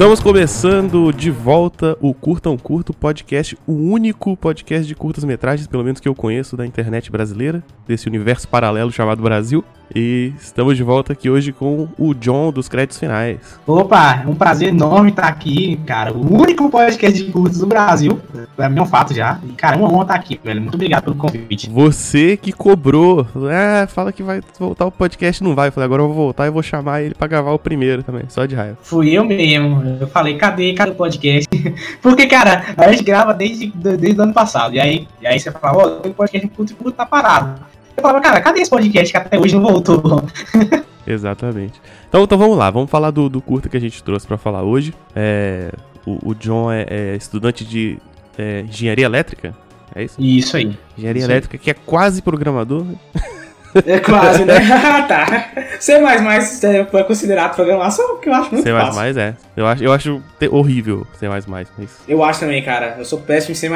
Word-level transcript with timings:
Estamos 0.00 0.18
começando 0.18 1.12
de 1.12 1.30
volta 1.30 1.94
o 2.00 2.14
Curta 2.14 2.48
um 2.48 2.56
Curto 2.56 2.94
podcast, 2.94 3.54
o 3.66 3.74
único 3.74 4.34
podcast 4.34 4.88
de 4.88 4.94
curtas 4.94 5.24
metragens, 5.24 5.66
pelo 5.66 5.84
menos 5.84 6.00
que 6.00 6.08
eu 6.08 6.14
conheço, 6.14 6.56
da 6.56 6.66
internet 6.66 7.12
brasileira, 7.12 7.62
desse 7.86 8.08
universo 8.08 8.48
paralelo 8.48 8.90
chamado 8.90 9.22
Brasil. 9.22 9.62
E 9.94 10.32
estamos 10.40 10.76
de 10.76 10.82
volta 10.84 11.12
aqui 11.12 11.28
hoje 11.28 11.52
com 11.52 11.88
o 11.98 12.14
John 12.14 12.52
dos 12.52 12.68
créditos 12.68 12.98
finais. 12.98 13.58
Opa, 13.66 14.22
é 14.24 14.28
um 14.28 14.36
prazer 14.36 14.68
enorme 14.68 15.10
estar 15.10 15.24
aqui, 15.24 15.76
cara. 15.84 16.12
O 16.12 16.40
único 16.40 16.70
podcast 16.70 17.24
de 17.24 17.30
curtas 17.30 17.58
do 17.58 17.66
Brasil. 17.66 18.20
Pra 18.56 18.70
mim 18.70 18.78
é 18.78 18.82
um 18.82 18.86
fato 18.86 19.12
já. 19.12 19.40
E, 19.44 19.52
cara, 19.52 19.76
é 19.76 19.78
uma 19.80 19.92
honra 19.92 20.02
estar 20.02 20.14
aqui, 20.14 20.40
velho. 20.42 20.60
Muito 20.60 20.76
obrigado 20.76 21.04
pelo 21.04 21.16
convite. 21.16 21.68
Você 21.68 22.36
que 22.36 22.52
cobrou. 22.52 23.26
Ah, 23.50 23.86
fala 23.88 24.12
que 24.12 24.22
vai 24.22 24.40
voltar 24.58 24.86
o 24.86 24.92
podcast, 24.92 25.42
não 25.42 25.56
vai. 25.56 25.68
Eu 25.68 25.72
falei, 25.72 25.86
agora 25.86 26.02
eu 26.02 26.06
vou 26.06 26.16
voltar 26.16 26.46
e 26.46 26.50
vou 26.50 26.62
chamar 26.62 27.02
ele 27.02 27.14
pra 27.14 27.26
gravar 27.26 27.50
o 27.50 27.58
primeiro 27.58 28.04
também, 28.04 28.22
só 28.28 28.46
de 28.46 28.54
raiva. 28.54 28.78
Fui 28.82 29.10
eu 29.10 29.24
mesmo. 29.24 29.89
Eu 30.00 30.06
falei, 30.06 30.36
cadê, 30.36 30.72
cadê 30.74 30.90
o 30.90 30.94
podcast? 30.94 31.48
Porque, 32.02 32.26
cara, 32.26 32.74
a 32.76 32.90
gente 32.92 33.02
grava 33.02 33.32
desde, 33.34 33.68
desde 33.68 34.20
o 34.20 34.22
ano 34.22 34.32
passado. 34.32 34.74
E 34.74 34.80
aí, 34.80 35.08
e 35.20 35.26
aí 35.26 35.38
você 35.38 35.50
fala, 35.50 35.78
ó, 35.78 36.00
oh, 36.04 36.08
o 36.08 36.14
podcast 36.14 36.46
curto 36.48 36.72
e 36.72 36.76
curto 36.76 36.96
tá 36.96 37.06
parado. 37.06 37.60
Eu 37.96 38.02
falava, 38.02 38.20
cara, 38.20 38.40
cadê 38.40 38.60
esse 38.60 38.70
podcast 38.70 39.12
que 39.12 39.18
até 39.18 39.38
hoje 39.38 39.54
não 39.54 39.62
voltou? 39.62 40.24
Exatamente. 41.06 41.80
Então, 42.08 42.22
então 42.22 42.38
vamos 42.38 42.56
lá, 42.56 42.70
vamos 42.70 42.90
falar 42.90 43.10
do, 43.10 43.28
do 43.28 43.40
curta 43.40 43.68
que 43.68 43.76
a 43.76 43.80
gente 43.80 44.02
trouxe 44.02 44.26
para 44.26 44.36
falar 44.36 44.62
hoje. 44.62 44.94
É, 45.14 45.72
o, 46.06 46.30
o 46.30 46.34
John 46.34 46.70
é, 46.70 46.86
é, 46.88 47.16
estudante 47.16 47.64
de 47.64 47.98
é, 48.38 48.60
engenharia 48.60 49.04
elétrica, 49.04 49.54
é 49.94 50.04
isso? 50.04 50.20
Isso 50.20 50.56
aí. 50.56 50.76
Engenharia 50.96 51.20
isso 51.20 51.30
elétrica, 51.30 51.56
aí. 51.56 51.58
que 51.58 51.70
é 51.70 51.74
quase 51.74 52.22
programador. 52.22 52.86
É 53.86 53.98
quase, 53.98 54.44
né? 54.44 54.54
tá. 55.06 55.50
C++ 55.78 55.92
é 55.94 57.04
considerado 57.04 57.54
programação, 57.54 58.18
que 58.18 58.28
eu 58.28 58.34
acho 58.34 58.52
muito 58.52 58.64
C++ 58.64 58.72
fácil. 58.72 59.14
C++ 59.14 59.20
é. 59.20 59.34
Eu 59.56 59.66
acho, 59.66 59.84
eu 59.84 59.92
acho 59.92 60.22
horrível 60.50 61.06
C++. 61.18 61.28
Mas... 61.46 61.68
Eu 62.08 62.24
acho 62.24 62.40
também, 62.40 62.62
cara. 62.62 62.96
Eu 62.98 63.04
sou 63.04 63.20
péssimo 63.20 63.52
em 63.52 63.54
C++. 63.54 63.68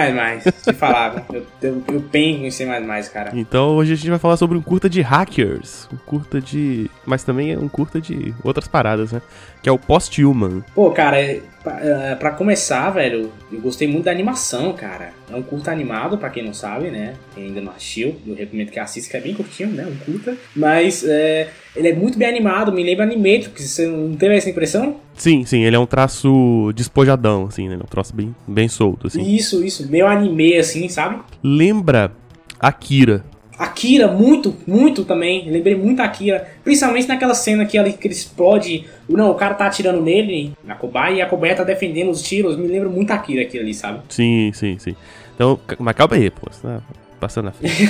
Se 0.59 0.73
falava. 0.73 1.25
eu, 1.33 1.47
eu, 1.63 1.83
eu 1.93 2.01
pengo 2.01 2.45
em 2.45 2.51
C++, 2.51 2.67
cara. 3.13 3.31
Então 3.35 3.77
hoje 3.77 3.93
a 3.93 3.97
gente 3.97 4.11
vai 4.11 4.19
falar 4.19 4.37
sobre 4.37 4.57
um 4.59 4.63
curta 4.63 4.89
de 4.89 5.01
hackers. 5.01 5.89
Um 5.93 5.97
curta 5.97 6.41
de... 6.41 6.91
Mas 7.07 7.23
também 7.23 7.53
é 7.53 7.59
um 7.59 7.69
curta 7.69 8.01
de 8.01 8.35
outras 8.43 8.67
paradas, 8.67 9.13
né? 9.13 9.23
Que 9.63 9.69
é 9.69 9.73
o 9.73 9.79
Post-Human. 9.79 10.63
Pô, 10.75 10.91
cara, 10.91 11.17
Pra, 11.65 12.17
pra 12.17 12.31
começar, 12.33 12.91
velho, 12.91 13.33
eu 13.51 13.59
gostei 13.59 13.89
muito 13.89 14.05
da 14.05 14.11
animação, 14.11 14.75
cara. 14.75 15.13
É 15.33 15.35
um 15.35 15.43
curta 15.43 15.73
animado, 15.73 16.19
pra 16.19 16.29
quem 16.29 16.45
não 16.45 16.53
sabe, 16.53 16.91
né? 16.91 17.15
Quem 17.35 17.45
ainda 17.45 17.63
não 17.63 17.73
assistiu, 17.73 18.17
eu 18.27 18.35
recomendo 18.35 18.71
que 18.71 18.79
assista, 18.79 19.11
que 19.11 19.17
é 19.17 19.21
bem 19.21 19.33
curtinho, 19.33 19.71
né? 19.71 19.87
Um 19.87 19.97
curta. 20.05 20.37
Mas 20.55 21.03
é, 21.05 21.49
ele 21.75 21.89
é 21.89 21.95
muito 21.95 22.19
bem 22.19 22.29
animado, 22.29 22.71
me 22.71 22.85
lembra 22.85 23.05
Animatrix. 23.05 23.63
Você 23.63 23.87
não 23.87 24.15
teve 24.15 24.37
essa 24.37 24.51
impressão? 24.51 24.97
Sim, 25.17 25.47
sim, 25.47 25.65
ele 25.65 25.75
é 25.75 25.79
um 25.79 25.87
traço 25.87 26.71
despojadão, 26.77 27.47
assim, 27.47 27.67
né? 27.67 27.77
É 27.77 27.79
um 27.79 27.89
traço 27.89 28.15
bem, 28.15 28.35
bem 28.47 28.69
solto, 28.69 29.07
assim. 29.07 29.23
Isso, 29.23 29.65
isso, 29.65 29.89
meio 29.91 30.07
anime, 30.07 30.59
assim, 30.59 30.87
sabe? 30.91 31.19
Lembra 31.43 32.13
Akira, 32.61 33.25
Akira, 33.59 34.09
muito, 34.09 34.55
muito 34.67 35.05
também. 35.05 35.51
Lembrei 35.51 35.75
muito 35.75 36.01
Akira. 36.01 36.49
Principalmente 36.63 37.09
naquela 37.09 37.35
cena 37.35 37.65
que 37.65 37.79
ele, 37.79 37.93
que 37.93 38.07
ele 38.07 38.15
explode. 38.15 38.87
Não, 39.09 39.31
o 39.31 39.35
cara 39.35 39.55
tá 39.55 39.67
atirando 39.67 40.01
nele, 40.01 40.53
na 40.65 40.75
cobaia, 40.75 41.17
e 41.17 41.23
a 41.23 41.27
cobaia 41.27 41.55
tá 41.55 41.65
defendendo 41.65 42.11
os 42.11 42.23
tiros. 42.23 42.57
Me 42.57 42.67
lembra 42.67 42.89
muito 42.89 43.11
Akira 43.13 43.43
aquilo 43.43 43.63
ali, 43.63 43.75
sabe? 43.75 44.01
Sim, 44.09 44.51
sim, 44.53 44.79
sim. 44.79 44.97
Então, 45.35 45.59
mas 45.79 45.95
calma 45.95 46.17
aí, 46.17 46.31
pô. 46.31 46.51
Você 46.51 46.67
tá 46.67 46.81
passando 47.21 47.49
a 47.49 47.53
frente. 47.53 47.89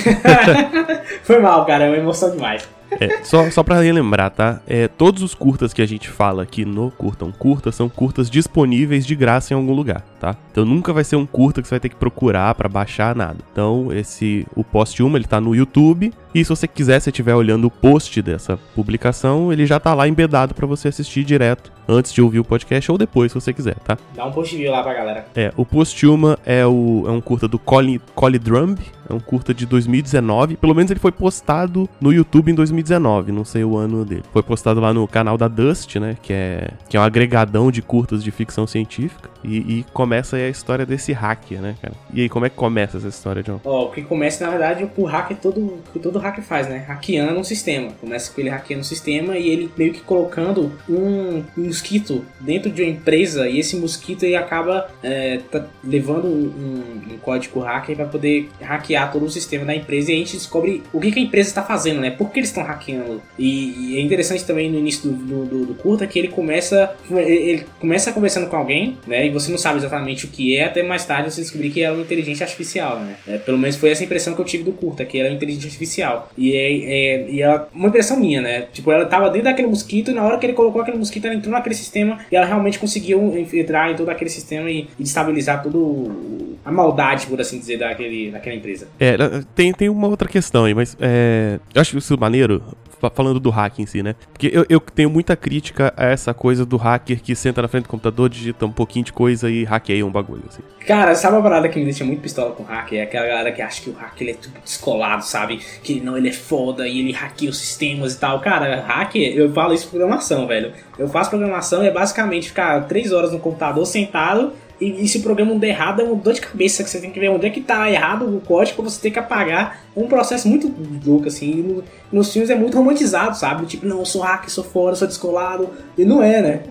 Foi 1.23 1.39
mal, 1.39 1.65
cara. 1.65 1.85
É 1.85 1.89
uma 1.89 1.97
emoção 1.97 2.31
demais. 2.31 2.67
É, 2.99 3.23
só, 3.23 3.49
só 3.49 3.63
pra 3.63 3.81
relembrar, 3.81 4.31
tá? 4.31 4.61
É, 4.67 4.87
todos 4.87 5.21
os 5.21 5.33
curtas 5.33 5.73
que 5.73 5.81
a 5.81 5.85
gente 5.85 6.09
fala 6.09 6.43
aqui 6.43 6.63
no 6.65 6.91
Curtam 6.91 7.31
Curta 7.31 7.71
são 7.71 7.89
curtas 7.89 8.29
disponíveis 8.29 9.05
de 9.05 9.15
graça 9.15 9.53
em 9.53 9.57
algum 9.57 9.73
lugar, 9.73 10.01
tá? 10.19 10.35
Então 10.51 10.65
nunca 10.65 10.93
vai 10.93 11.03
ser 11.03 11.15
um 11.15 11.25
curta 11.25 11.61
que 11.61 11.67
você 11.67 11.75
vai 11.75 11.79
ter 11.79 11.89
que 11.89 11.95
procurar 11.95 12.53
para 12.55 12.69
baixar 12.69 13.15
nada. 13.15 13.37
Então, 13.51 13.91
esse 13.91 14.45
o 14.55 14.63
post 14.63 15.01
1, 15.01 15.15
ele 15.15 15.25
tá 15.25 15.41
no 15.41 15.55
YouTube. 15.55 16.13
E 16.35 16.43
se 16.43 16.49
você 16.49 16.67
quiser, 16.67 16.99
se 16.99 17.09
estiver 17.09 17.33
olhando 17.33 17.67
o 17.67 17.71
post 17.71 18.21
dessa 18.21 18.59
publicação, 18.75 19.53
ele 19.53 19.65
já 19.65 19.79
tá 19.79 19.93
lá 19.93 20.05
embedado 20.05 20.53
para 20.53 20.67
você 20.67 20.89
assistir 20.89 21.23
direto 21.23 21.71
antes 21.87 22.11
de 22.11 22.21
ouvir 22.21 22.39
o 22.39 22.43
podcast 22.43 22.91
ou 22.91 22.97
depois, 22.97 23.31
se 23.31 23.39
você 23.39 23.53
quiser, 23.53 23.75
tá? 23.75 23.97
Dá 24.13 24.25
um 24.25 24.31
post 24.33 24.53
view 24.53 24.69
lá 24.69 24.83
pra 24.83 24.93
galera. 24.93 25.25
É, 25.33 25.53
o 25.55 25.65
Postuma 25.65 26.37
é, 26.45 26.65
o, 26.65 27.05
é 27.07 27.11
um 27.11 27.21
curta 27.21 27.47
do 27.47 27.57
Colin, 27.57 28.01
Colin 28.13 28.39
Drumb, 28.39 28.79
é 29.09 29.13
um 29.13 29.19
curta 29.19 29.53
de 29.53 29.65
2019. 29.65 30.57
Pelo 30.57 30.73
menos 30.73 30.91
ele 30.91 30.99
foi 30.99 31.11
postado 31.11 31.87
no 32.01 32.11
YouTube 32.11 32.51
em 32.51 32.55
2019, 32.55 33.31
não 33.31 33.45
sei 33.45 33.63
o 33.63 33.77
ano 33.77 34.03
dele. 34.03 34.23
Foi 34.33 34.41
postado 34.41 34.79
lá 34.79 34.93
no 34.93 35.07
canal 35.07 35.37
da 35.37 35.47
Dust, 35.47 35.95
né? 35.97 36.17
Que 36.21 36.33
é, 36.33 36.71
que 36.89 36.97
é 36.97 36.99
um 36.99 37.03
agregadão 37.03 37.71
de 37.71 37.81
curtas 37.81 38.23
de 38.23 38.31
ficção 38.31 38.65
científica. 38.65 39.29
E, 39.43 39.57
e 39.57 39.85
começa 39.93 40.37
aí 40.37 40.45
a 40.45 40.49
história 40.49 40.85
desse 40.85 41.13
hacker, 41.13 41.61
né, 41.61 41.75
cara? 41.79 41.93
E 42.11 42.21
aí, 42.21 42.29
como 42.29 42.45
é 42.45 42.49
que 42.49 42.55
começa 42.55 42.97
essa 42.97 43.07
história, 43.07 43.43
John? 43.43 43.59
Ó, 43.63 43.69
oh, 43.69 43.85
o 43.85 43.91
que 43.91 44.01
começa, 44.01 44.43
na 44.43 44.49
verdade, 44.49 44.89
o 44.97 45.05
hacker 45.05 45.37
todo, 45.37 45.77
que 45.93 45.99
todo 45.99 46.17
hacker 46.25 46.43
faz, 46.43 46.67
né? 46.67 46.83
Hackeando 46.87 47.39
um 47.39 47.43
sistema. 47.43 47.91
Começa 48.01 48.31
com 48.31 48.41
ele 48.41 48.49
hackeando 48.49 48.81
o 48.81 48.85
sistema 48.85 49.37
e 49.37 49.49
ele 49.49 49.71
meio 49.77 49.93
que 49.93 50.01
colocando 50.01 50.71
um, 50.89 51.43
um 51.57 51.65
mosquito 51.65 52.25
dentro 52.39 52.71
de 52.71 52.81
uma 52.81 52.89
empresa 52.89 53.47
e 53.47 53.59
esse 53.59 53.75
mosquito 53.75 54.23
ele 54.23 54.35
acaba 54.35 54.89
é, 55.03 55.39
tá 55.51 55.65
levando 55.83 56.27
um, 56.27 57.13
um, 57.13 57.17
código 57.17 57.59
hacker 57.59 57.95
para 57.95 58.05
poder 58.05 58.49
hackear 58.61 59.11
todo 59.11 59.25
o 59.25 59.29
sistema 59.29 59.65
da 59.65 59.75
empresa 59.75 60.11
e 60.11 60.15
a 60.15 60.17
gente 60.17 60.37
descobre 60.37 60.83
o 60.91 60.99
que, 60.99 61.11
que 61.11 61.19
a 61.19 61.21
empresa 61.21 61.49
está 61.49 61.63
fazendo, 61.63 62.01
né? 62.01 62.11
Por 62.11 62.31
que 62.31 62.39
eles 62.39 62.49
estão 62.49 62.63
hackeando? 62.63 63.21
E, 63.37 63.93
e, 63.93 63.97
é 63.97 64.01
interessante 64.01 64.43
também 64.43 64.69
no 64.69 64.77
início 64.77 65.09
do, 65.09 65.15
do, 65.15 65.45
do, 65.45 65.65
do, 65.67 65.75
curta 65.75 66.05
que 66.07 66.17
ele 66.17 66.27
começa 66.27 66.95
ele 67.09 67.65
começa 67.79 68.11
conversando 68.11 68.47
com 68.47 68.55
alguém, 68.55 68.97
né? 69.07 69.25
E 69.25 69.29
você 69.29 69.51
não 69.51 69.57
sabe 69.57 69.77
exatamente 69.77 70.25
o 70.25 70.27
que 70.29 70.55
é, 70.55 70.65
até 70.65 70.83
mais 70.83 71.05
tarde 71.05 71.31
você 71.31 71.41
descobrir 71.41 71.69
que 71.69 71.81
é 71.81 71.91
uma 71.91 72.01
inteligência 72.01 72.43
artificial, 72.43 72.99
né? 72.99 73.15
É, 73.27 73.37
pelo 73.37 73.57
menos 73.57 73.75
foi 73.75 73.89
essa 73.89 74.03
impressão 74.03 74.33
que 74.33 74.41
eu 74.41 74.45
tive 74.45 74.63
do 74.63 74.71
curta, 74.71 75.05
que 75.05 75.19
era 75.19 75.29
uma 75.29 75.35
inteligência 75.35 75.67
artificial. 75.67 76.14
E 76.37 76.55
é, 76.55 76.71
é, 76.71 77.29
e 77.29 77.41
é 77.41 77.61
uma 77.73 77.87
impressão 77.87 78.19
minha, 78.19 78.41
né? 78.41 78.67
Tipo, 78.73 78.91
ela 78.91 79.05
tava 79.05 79.29
dentro 79.29 79.45
daquele 79.45 79.67
mosquito 79.67 80.11
e 80.11 80.13
na 80.13 80.23
hora 80.23 80.37
que 80.37 80.45
ele 80.45 80.53
colocou 80.53 80.81
aquele 80.81 80.97
mosquito, 80.97 81.25
ela 81.25 81.35
entrou 81.35 81.53
naquele 81.53 81.75
sistema 81.75 82.19
e 82.31 82.35
ela 82.35 82.45
realmente 82.45 82.79
conseguiu 82.79 83.33
entrar 83.53 83.91
em 83.91 83.95
todo 83.95 84.09
aquele 84.09 84.29
sistema 84.29 84.69
e, 84.69 84.87
e 84.99 85.03
destabilizar 85.03 85.61
tudo 85.63 86.55
a 86.65 86.71
maldade, 86.71 87.27
por 87.27 87.39
assim 87.39 87.59
dizer, 87.59 87.77
daquele, 87.77 88.31
daquela 88.31 88.55
empresa. 88.55 88.87
É, 88.99 89.15
tem, 89.53 89.71
tem 89.71 89.87
uma 89.87 90.07
outra 90.07 90.27
questão 90.27 90.65
aí, 90.65 90.73
mas 90.73 90.97
é, 90.99 91.59
eu 91.73 91.81
acho 91.81 91.97
isso 91.97 92.17
maneiro, 92.17 92.61
falando 93.09 93.39
do 93.39 93.49
hack 93.49 93.79
em 93.79 93.85
si, 93.85 94.01
né? 94.03 94.15
Porque 94.31 94.49
eu, 94.53 94.65
eu, 94.69 94.79
tenho 94.79 95.09
muita 95.09 95.35
crítica 95.35 95.93
a 95.95 96.05
essa 96.05 96.33
coisa 96.33 96.65
do 96.65 96.77
hacker 96.77 97.21
que 97.21 97.35
senta 97.35 97.61
na 97.61 97.67
frente 97.67 97.83
do 97.83 97.89
computador, 97.89 98.29
digita 98.29 98.65
um 98.65 98.71
pouquinho 98.71 99.05
de 99.05 99.13
coisa 99.13 99.49
e 99.49 99.63
hackeia 99.63 100.05
um 100.05 100.11
bagulho, 100.11 100.43
assim. 100.47 100.61
Cara, 100.85 101.15
sabe 101.15 101.35
uma 101.35 101.41
parada 101.41 101.67
que 101.67 101.79
me 101.79 101.85
deixa 101.85 102.03
muito 102.03 102.21
pistola 102.21 102.51
com 102.51 102.63
hacker? 102.63 102.99
É 102.99 103.03
aquela 103.03 103.25
galera 103.25 103.51
que 103.51 103.61
acha 103.61 103.81
que 103.81 103.89
o 103.89 103.93
hacker 103.93 104.29
é 104.29 104.33
tudo 104.33 104.53
descolado, 104.63 105.25
sabe? 105.25 105.59
Que 105.83 105.99
não, 105.99 106.17
ele 106.17 106.29
é 106.29 106.33
foda 106.33 106.87
e 106.87 106.99
ele 106.99 107.11
hackeia 107.11 107.49
os 107.49 107.57
sistemas 107.57 108.13
e 108.13 108.19
tal. 108.19 108.39
Cara, 108.39 108.81
hacker, 108.81 109.35
eu 109.35 109.51
falo 109.51 109.73
isso 109.73 109.87
programação, 109.87 110.47
velho. 110.47 110.73
Eu 110.97 111.07
faço 111.09 111.29
programação 111.29 111.83
e 111.83 111.87
é 111.87 111.91
basicamente 111.91 112.49
ficar 112.49 112.81
três 112.87 113.11
horas 113.11 113.31
no 113.31 113.39
computador 113.39 113.85
sentado 113.85 114.53
e, 114.79 115.03
e, 115.03 115.07
se 115.07 115.19
o 115.19 115.21
programa 115.21 115.55
der 115.55 115.69
errado, 115.69 116.01
é 116.01 116.03
uma 116.03 116.15
dor 116.15 116.33
de 116.33 116.41
cabeça 116.41 116.83
que 116.83 116.89
você 116.89 116.99
tem 116.99 117.09
que 117.09 117.19
ver 117.19 117.29
onde 117.29 117.47
é 117.47 117.49
que 117.49 117.61
tá 117.61 117.89
errado 117.89 118.25
o 118.25 118.41
código 118.41 118.81
pra 118.81 118.89
você 118.89 119.01
ter 119.01 119.11
que 119.11 119.19
apagar. 119.19 119.79
É 119.95 119.99
um 119.99 120.07
processo 120.07 120.47
muito 120.49 120.73
louco, 121.05 121.27
assim. 121.27 121.53
No, 121.61 121.83
nos 122.11 122.33
filmes 122.33 122.49
é 122.49 122.55
muito 122.55 122.77
romantizado, 122.77 123.37
sabe? 123.37 123.65
Tipo, 123.65 123.85
não, 123.85 123.99
eu 123.99 124.05
sou 124.05 124.21
hacker, 124.21 124.49
sou 124.49 124.63
fora, 124.63 124.95
sou 124.95 125.07
descolado. 125.07 125.69
E 125.97 126.03
não 126.03 126.21
é, 126.21 126.41
né? 126.41 126.63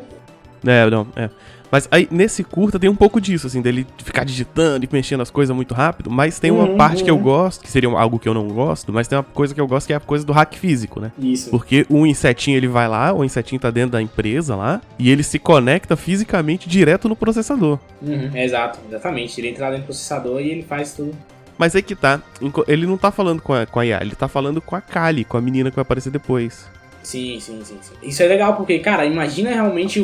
É, 0.66 0.88
não, 0.90 1.06
é. 1.16 1.30
Mas 1.74 1.88
aí, 1.90 2.06
nesse 2.08 2.44
curta, 2.44 2.78
tem 2.78 2.88
um 2.88 2.94
pouco 2.94 3.20
disso, 3.20 3.48
assim, 3.48 3.60
dele 3.60 3.84
ficar 3.98 4.22
digitando 4.22 4.84
e 4.84 4.88
mexendo 4.92 5.22
as 5.22 5.28
coisas 5.28 5.56
muito 5.56 5.74
rápido. 5.74 6.08
Mas 6.08 6.38
tem 6.38 6.52
uma 6.52 6.68
uhum, 6.68 6.76
parte 6.76 7.02
que 7.02 7.10
eu 7.10 7.18
gosto, 7.18 7.64
que 7.64 7.68
seria 7.68 7.88
algo 7.88 8.16
que 8.16 8.28
eu 8.28 8.32
não 8.32 8.46
gosto, 8.46 8.92
mas 8.92 9.08
tem 9.08 9.18
uma 9.18 9.24
coisa 9.24 9.52
que 9.52 9.60
eu 9.60 9.66
gosto 9.66 9.88
que 9.88 9.92
é 9.92 9.96
a 9.96 10.00
coisa 10.00 10.24
do 10.24 10.32
hack 10.32 10.54
físico, 10.54 11.00
né? 11.00 11.10
Isso. 11.18 11.50
Porque 11.50 11.84
o 11.88 12.06
insetinho, 12.06 12.56
ele 12.56 12.68
vai 12.68 12.86
lá, 12.86 13.12
o 13.12 13.24
insetinho 13.24 13.60
tá 13.60 13.72
dentro 13.72 13.90
da 13.90 14.00
empresa 14.00 14.54
lá, 14.54 14.80
e 14.96 15.10
ele 15.10 15.24
se 15.24 15.36
conecta 15.36 15.96
fisicamente 15.96 16.68
direto 16.68 17.08
no 17.08 17.16
processador. 17.16 17.80
Uhum, 18.00 18.30
exato, 18.36 18.78
exatamente. 18.88 19.40
Ele 19.40 19.48
entra 19.48 19.64
lá 19.64 19.70
dentro 19.70 19.86
do 19.86 19.86
processador 19.86 20.40
e 20.42 20.50
ele 20.50 20.62
faz 20.62 20.94
tudo. 20.94 21.12
Mas 21.58 21.74
aí 21.74 21.82
que 21.82 21.96
tá, 21.96 22.22
ele 22.68 22.86
não 22.86 22.96
tá 22.96 23.10
falando 23.10 23.42
com 23.42 23.52
a, 23.52 23.66
com 23.66 23.80
a 23.80 23.84
IA, 23.84 23.98
ele 24.00 24.14
tá 24.14 24.28
falando 24.28 24.60
com 24.60 24.76
a 24.76 24.80
Kali, 24.80 25.24
com 25.24 25.36
a 25.36 25.40
menina 25.40 25.70
que 25.70 25.76
vai 25.76 25.82
aparecer 25.82 26.12
depois. 26.12 26.72
Sim, 27.04 27.38
sim, 27.38 27.60
sim, 27.62 27.76
sim, 27.82 27.92
Isso 28.02 28.22
é 28.22 28.26
legal 28.26 28.56
porque, 28.56 28.78
cara, 28.78 29.04
imagina 29.04 29.50
realmente. 29.50 30.00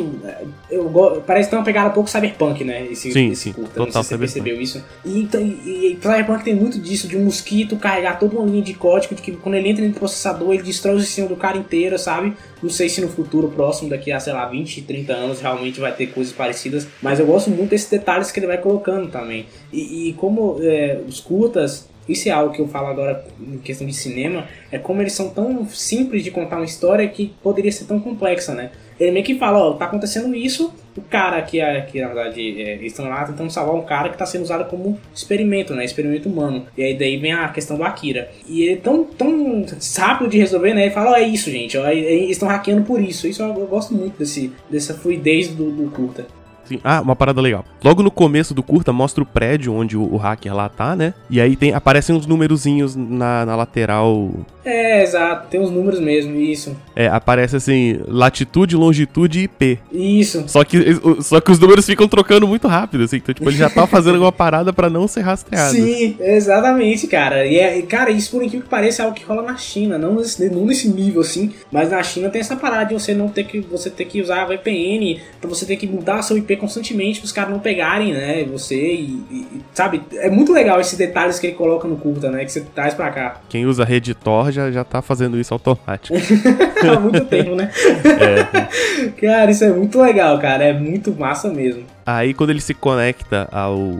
Eu, 0.69 0.91
eu, 0.93 1.23
parece 1.25 1.49
ter 1.49 1.55
uma 1.55 1.65
pegada 1.65 1.89
um 1.89 1.93
pouco 1.93 2.07
cyberpunk, 2.07 2.63
né? 2.63 2.85
Esse, 2.85 3.11
sim, 3.11 3.31
esse 3.31 3.41
sim. 3.41 3.53
curta. 3.53 3.71
Total 3.71 3.85
não 3.87 3.91
sei 3.91 4.03
se 4.03 4.09
você 4.09 4.17
percebeu 4.19 4.61
isso. 4.61 4.83
E, 5.03 5.27
e, 5.33 5.93
e 5.93 5.99
Cyberpunk 5.99 6.43
tem 6.43 6.53
muito 6.55 6.79
disso, 6.79 7.07
de 7.07 7.17
um 7.17 7.25
mosquito 7.25 7.75
carregar 7.75 8.19
toda 8.19 8.37
uma 8.37 8.45
linha 8.45 8.61
de 8.61 8.75
código, 8.75 9.15
de 9.15 9.21
que 9.23 9.31
quando 9.31 9.55
ele 9.55 9.69
entra 9.69 9.83
no 9.83 9.93
processador, 9.93 10.53
ele 10.53 10.61
destrói 10.61 10.95
o 10.95 10.99
sistema 10.99 11.27
do 11.27 11.35
cara 11.35 11.57
inteiro, 11.57 11.97
sabe? 11.97 12.33
Não 12.61 12.69
sei 12.69 12.87
se 12.87 13.01
no 13.01 13.09
futuro 13.09 13.49
próximo, 13.49 13.89
daqui 13.89 14.11
a, 14.11 14.19
sei 14.19 14.33
lá, 14.33 14.45
20, 14.45 14.83
30 14.83 15.11
anos, 15.11 15.41
realmente 15.41 15.79
vai 15.79 15.91
ter 15.91 16.05
coisas 16.07 16.31
parecidas. 16.31 16.87
Mas 17.01 17.19
eu 17.19 17.25
gosto 17.25 17.49
muito 17.49 17.71
desses 17.71 17.89
detalhes 17.89 18.31
que 18.31 18.39
ele 18.39 18.47
vai 18.47 18.59
colocando 18.59 19.09
também. 19.09 19.47
E, 19.73 20.09
e 20.09 20.13
como 20.13 20.59
é, 20.61 21.01
os 21.07 21.19
curtas 21.19 21.89
isso 22.07 22.27
é 22.27 22.31
algo 22.31 22.53
que 22.53 22.61
eu 22.61 22.67
falo 22.67 22.87
agora 22.87 23.25
em 23.39 23.57
questão 23.57 23.85
de 23.85 23.93
cinema, 23.93 24.47
é 24.71 24.77
como 24.77 25.01
eles 25.01 25.13
são 25.13 25.29
tão 25.29 25.65
simples 25.67 26.23
de 26.23 26.31
contar 26.31 26.57
uma 26.57 26.65
história 26.65 27.07
que 27.07 27.33
poderia 27.41 27.71
ser 27.71 27.85
tão 27.85 27.99
complexa, 27.99 28.53
né? 28.53 28.71
Ele 28.99 29.11
meio 29.11 29.25
que 29.25 29.35
fala, 29.35 29.57
ó, 29.57 29.73
tá 29.73 29.85
acontecendo 29.85 30.35
isso, 30.35 30.71
o 30.95 31.01
cara 31.01 31.41
que, 31.41 31.59
é, 31.59 31.81
que 31.81 31.99
na 31.99 32.07
verdade, 32.07 32.61
é, 32.61 32.75
estão 32.85 33.07
lá 33.07 33.25
tentando 33.25 33.49
salvar 33.49 33.75
um 33.75 33.81
cara 33.81 34.09
que 34.09 34.17
tá 34.17 34.25
sendo 34.25 34.43
usado 34.43 34.65
como 34.65 34.99
experimento, 35.13 35.73
né? 35.73 35.83
Experimento 35.83 36.29
humano. 36.29 36.67
E 36.77 36.83
aí 36.83 36.97
daí 36.97 37.17
vem 37.17 37.33
a 37.33 37.47
questão 37.49 37.77
do 37.77 37.83
Akira. 37.83 38.29
E 38.47 38.61
ele 38.61 38.73
é 38.73 38.77
tão, 38.77 39.03
tão 39.03 39.65
rápido 39.97 40.29
de 40.29 40.37
resolver, 40.37 40.73
né? 40.73 40.83
Ele 40.83 40.91
fala, 40.91 41.11
ó, 41.11 41.15
é 41.15 41.23
isso, 41.23 41.49
gente. 41.49 41.77
Ó, 41.77 41.87
eles 41.89 42.31
estão 42.31 42.47
hackeando 42.47 42.83
por 42.83 43.01
isso. 43.01 43.27
Isso 43.27 43.41
eu, 43.41 43.47
eu 43.47 43.67
gosto 43.67 43.93
muito 43.93 44.19
desse, 44.19 44.51
dessa 44.69 44.93
fluidez 44.93 45.47
do, 45.47 45.71
do 45.71 45.89
curta. 45.89 46.27
Sim. 46.65 46.79
Ah, 46.83 47.01
uma 47.01 47.15
parada 47.15 47.41
legal. 47.41 47.65
Logo 47.83 48.03
no 48.03 48.11
começo 48.11 48.53
do 48.53 48.63
curta, 48.63 48.93
mostra 48.93 49.23
o 49.23 49.25
prédio 49.25 49.73
onde 49.73 49.97
o, 49.97 50.13
o 50.13 50.17
hacker 50.17 50.55
lá 50.55 50.69
tá, 50.69 50.95
né? 50.95 51.13
E 51.29 51.41
aí 51.41 51.55
tem, 51.55 51.73
aparecem 51.73 52.15
uns 52.15 52.25
numerozinhos 52.25 52.95
na, 52.95 53.45
na 53.45 53.55
lateral. 53.55 54.31
É, 54.63 55.01
exato. 55.03 55.47
Tem 55.49 55.59
uns 55.59 55.71
números 55.71 55.99
mesmo, 55.99 56.35
isso. 56.35 56.75
É, 56.95 57.07
aparece 57.07 57.55
assim, 57.55 57.99
latitude, 58.07 58.75
longitude 58.75 59.39
e 59.39 59.43
IP. 59.43 59.79
Isso. 59.91 60.43
Só 60.47 60.63
que, 60.63 60.77
só 61.21 61.41
que 61.41 61.51
os 61.51 61.59
números 61.59 61.85
ficam 61.85 62.07
trocando 62.07 62.47
muito 62.47 62.67
rápido, 62.67 63.03
assim. 63.03 63.17
Então, 63.17 63.33
tipo, 63.33 63.49
ele 63.49 63.57
já 63.57 63.69
tá 63.69 63.87
fazendo 63.87 64.15
alguma 64.15 64.31
parada 64.31 64.71
para 64.71 64.89
não 64.89 65.07
ser 65.07 65.21
rastreado. 65.21 65.73
Sim, 65.73 66.15
exatamente, 66.19 67.07
cara. 67.07 67.45
E, 67.45 67.57
é, 67.57 67.81
cara, 67.81 68.11
isso 68.11 68.31
por 68.31 68.43
incrível 68.43 68.63
que 68.63 68.69
pareça 68.69 69.01
é 69.01 69.05
algo 69.05 69.17
que 69.17 69.25
rola 69.25 69.41
na 69.41 69.57
China. 69.57 69.97
Não 69.97 70.15
nesse, 70.15 70.49
não 70.49 70.65
nesse 70.65 70.87
nível, 70.89 71.21
assim. 71.21 71.51
Mas 71.71 71.89
na 71.89 72.01
China 72.03 72.29
tem 72.29 72.41
essa 72.41 72.55
parada 72.55 72.85
de 72.85 72.93
você 72.93 73.13
não 73.13 73.29
ter 73.29 73.45
que, 73.45 73.59
você 73.59 73.89
ter 73.89 74.05
que 74.05 74.21
usar 74.21 74.43
a 74.43 74.45
VPN, 74.45 75.19
pra 75.39 75.49
você 75.49 75.65
ter 75.65 75.75
que 75.75 75.87
mudar 75.87 76.21
seu 76.21 76.37
IP 76.37 76.55
constantemente 76.61 77.19
para 77.19 77.25
os 77.25 77.31
caras 77.31 77.51
não 77.51 77.59
pegarem, 77.59 78.13
né, 78.13 78.45
você 78.45 78.75
e, 78.75 79.23
e, 79.31 79.61
sabe, 79.73 80.01
é 80.13 80.29
muito 80.29 80.53
legal 80.53 80.79
esses 80.79 80.97
detalhes 80.97 81.39
que 81.39 81.47
ele 81.47 81.55
coloca 81.55 81.87
no 81.87 81.97
curta, 81.97 82.29
né, 82.29 82.45
que 82.45 82.51
você 82.51 82.61
traz 82.61 82.93
para 82.93 83.09
cá. 83.09 83.41
Quem 83.49 83.65
usa 83.65 83.83
rede 83.83 84.13
Tor 84.13 84.51
já, 84.51 84.71
já 84.71 84.83
tá 84.83 85.01
fazendo 85.01 85.39
isso 85.39 85.53
automático. 85.53 86.15
Há 86.87 86.99
muito 86.99 87.25
tempo, 87.25 87.55
né? 87.55 87.69
É. 88.21 89.09
cara, 89.19 89.51
isso 89.51 89.63
é 89.63 89.69
muito 89.71 89.99
legal, 89.99 90.37
cara, 90.39 90.63
é 90.63 90.73
muito 90.73 91.11
massa 91.11 91.49
mesmo. 91.49 91.83
Aí 92.05 92.33
quando 92.33 92.51
ele 92.51 92.61
se 92.61 92.73
conecta 92.73 93.47
ao 93.51 93.99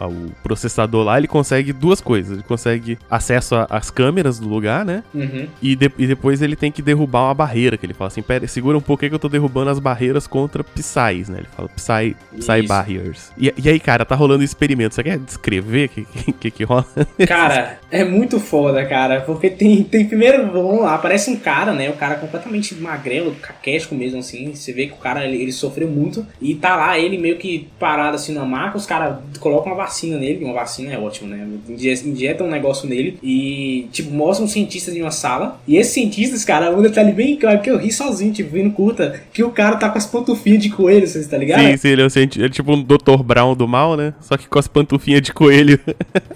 ao 0.00 0.12
processador 0.42 1.04
lá, 1.04 1.18
ele 1.18 1.28
consegue 1.28 1.72
duas 1.72 2.00
coisas. 2.00 2.32
Ele 2.32 2.42
consegue 2.42 2.98
acesso 3.10 3.54
às 3.68 3.90
câmeras 3.90 4.38
do 4.38 4.48
lugar, 4.48 4.84
né? 4.84 5.04
Uhum. 5.14 5.46
E, 5.60 5.76
de, 5.76 5.92
e, 5.98 6.06
depois 6.06 6.40
ele 6.40 6.56
tem 6.56 6.72
que 6.72 6.80
derrubar 6.80 7.24
uma 7.24 7.34
barreira, 7.34 7.76
que 7.76 7.84
ele 7.84 7.92
fala 7.92 8.08
assim, 8.08 8.22
pera, 8.22 8.46
segura 8.48 8.78
um 8.78 8.80
pouco 8.80 9.06
que 9.06 9.14
eu 9.14 9.18
tô 9.18 9.28
derrubando 9.28 9.70
as 9.70 9.78
barreiras 9.78 10.26
contra 10.26 10.64
Psys, 10.64 11.28
né? 11.28 11.38
Ele 11.38 11.48
fala 11.54 11.68
Psy, 11.68 12.16
Psy 12.36 12.66
Barriers. 12.66 13.30
E, 13.36 13.52
e, 13.56 13.68
aí, 13.68 13.78
cara, 13.78 14.04
tá 14.04 14.14
rolando 14.14 14.40
um 14.40 14.44
experimento. 14.44 14.94
Você 14.94 15.02
quer 15.02 15.18
descrever 15.18 15.86
o 15.86 15.88
que, 15.88 16.04
que, 16.04 16.32
que, 16.32 16.50
que 16.50 16.64
rola? 16.64 16.86
Cara, 17.26 17.78
é 17.90 18.04
muito 18.04 18.40
foda, 18.40 18.84
cara, 18.86 19.20
porque 19.20 19.50
tem, 19.50 19.82
tem 19.82 20.06
primeiro, 20.06 20.50
vamos 20.50 20.82
lá, 20.82 20.94
aparece 20.94 21.30
um 21.30 21.36
cara, 21.36 21.72
né? 21.72 21.90
O 21.90 21.94
cara 21.94 22.14
completamente 22.14 22.74
magrelo, 22.74 23.34
caquético 23.34 23.94
mesmo, 23.94 24.18
assim. 24.18 24.54
Você 24.54 24.72
vê 24.72 24.86
que 24.86 24.92
o 24.92 24.96
cara, 24.96 25.24
ele, 25.24 25.40
ele 25.42 25.52
sofreu 25.52 25.88
muito. 25.88 26.26
E 26.40 26.54
tá 26.54 26.76
lá, 26.76 26.98
ele 26.98 27.18
meio 27.18 27.36
que 27.38 27.68
parado 27.78 28.16
assim 28.16 28.32
na 28.32 28.44
maca, 28.44 28.76
os 28.76 28.86
caras 28.86 29.18
colocam 29.38 29.72
uma 29.72 29.78
vacina 29.90 30.16
nele, 30.16 30.44
uma 30.44 30.54
vacina 30.54 30.92
é 30.92 30.98
ótimo, 30.98 31.28
né? 31.28 31.46
Injeta 31.68 32.44
um 32.44 32.48
negócio 32.48 32.88
nele 32.88 33.18
e, 33.20 33.88
tipo, 33.90 34.12
mostra 34.12 34.44
um 34.44 34.48
cientista 34.48 34.92
em 34.92 35.02
uma 35.02 35.10
sala. 35.10 35.60
E 35.66 35.76
esses 35.76 35.92
cientistas, 35.92 36.44
cara, 36.44 36.70
um 36.70 36.80
detalhe 36.80 37.12
bem 37.12 37.36
que 37.36 37.44
eu, 37.44 37.58
que 37.58 37.70
eu 37.70 37.76
ri 37.76 37.92
sozinho, 37.92 38.32
tipo, 38.32 38.52
vindo 38.52 38.70
curta, 38.70 39.20
que 39.32 39.42
o 39.42 39.50
cara 39.50 39.76
tá 39.76 39.90
com 39.90 39.98
as 39.98 40.06
pantufinhas 40.06 40.62
de 40.62 40.70
coelho, 40.70 41.06
você 41.06 41.24
tá 41.24 41.36
ligado? 41.36 41.60
Sim, 41.60 41.76
sim, 41.76 41.88
ele 41.88 42.02
é, 42.02 42.06
um 42.06 42.10
cientista, 42.10 42.40
ele 42.40 42.46
é 42.46 42.50
tipo 42.50 42.72
um 42.72 42.82
Dr. 42.82 43.22
Brown 43.24 43.54
do 43.54 43.66
mal, 43.66 43.96
né? 43.96 44.14
Só 44.20 44.36
que 44.36 44.48
com 44.48 44.58
as 44.58 44.68
pantufinhas 44.68 45.22
de 45.22 45.32
coelho. 45.32 45.78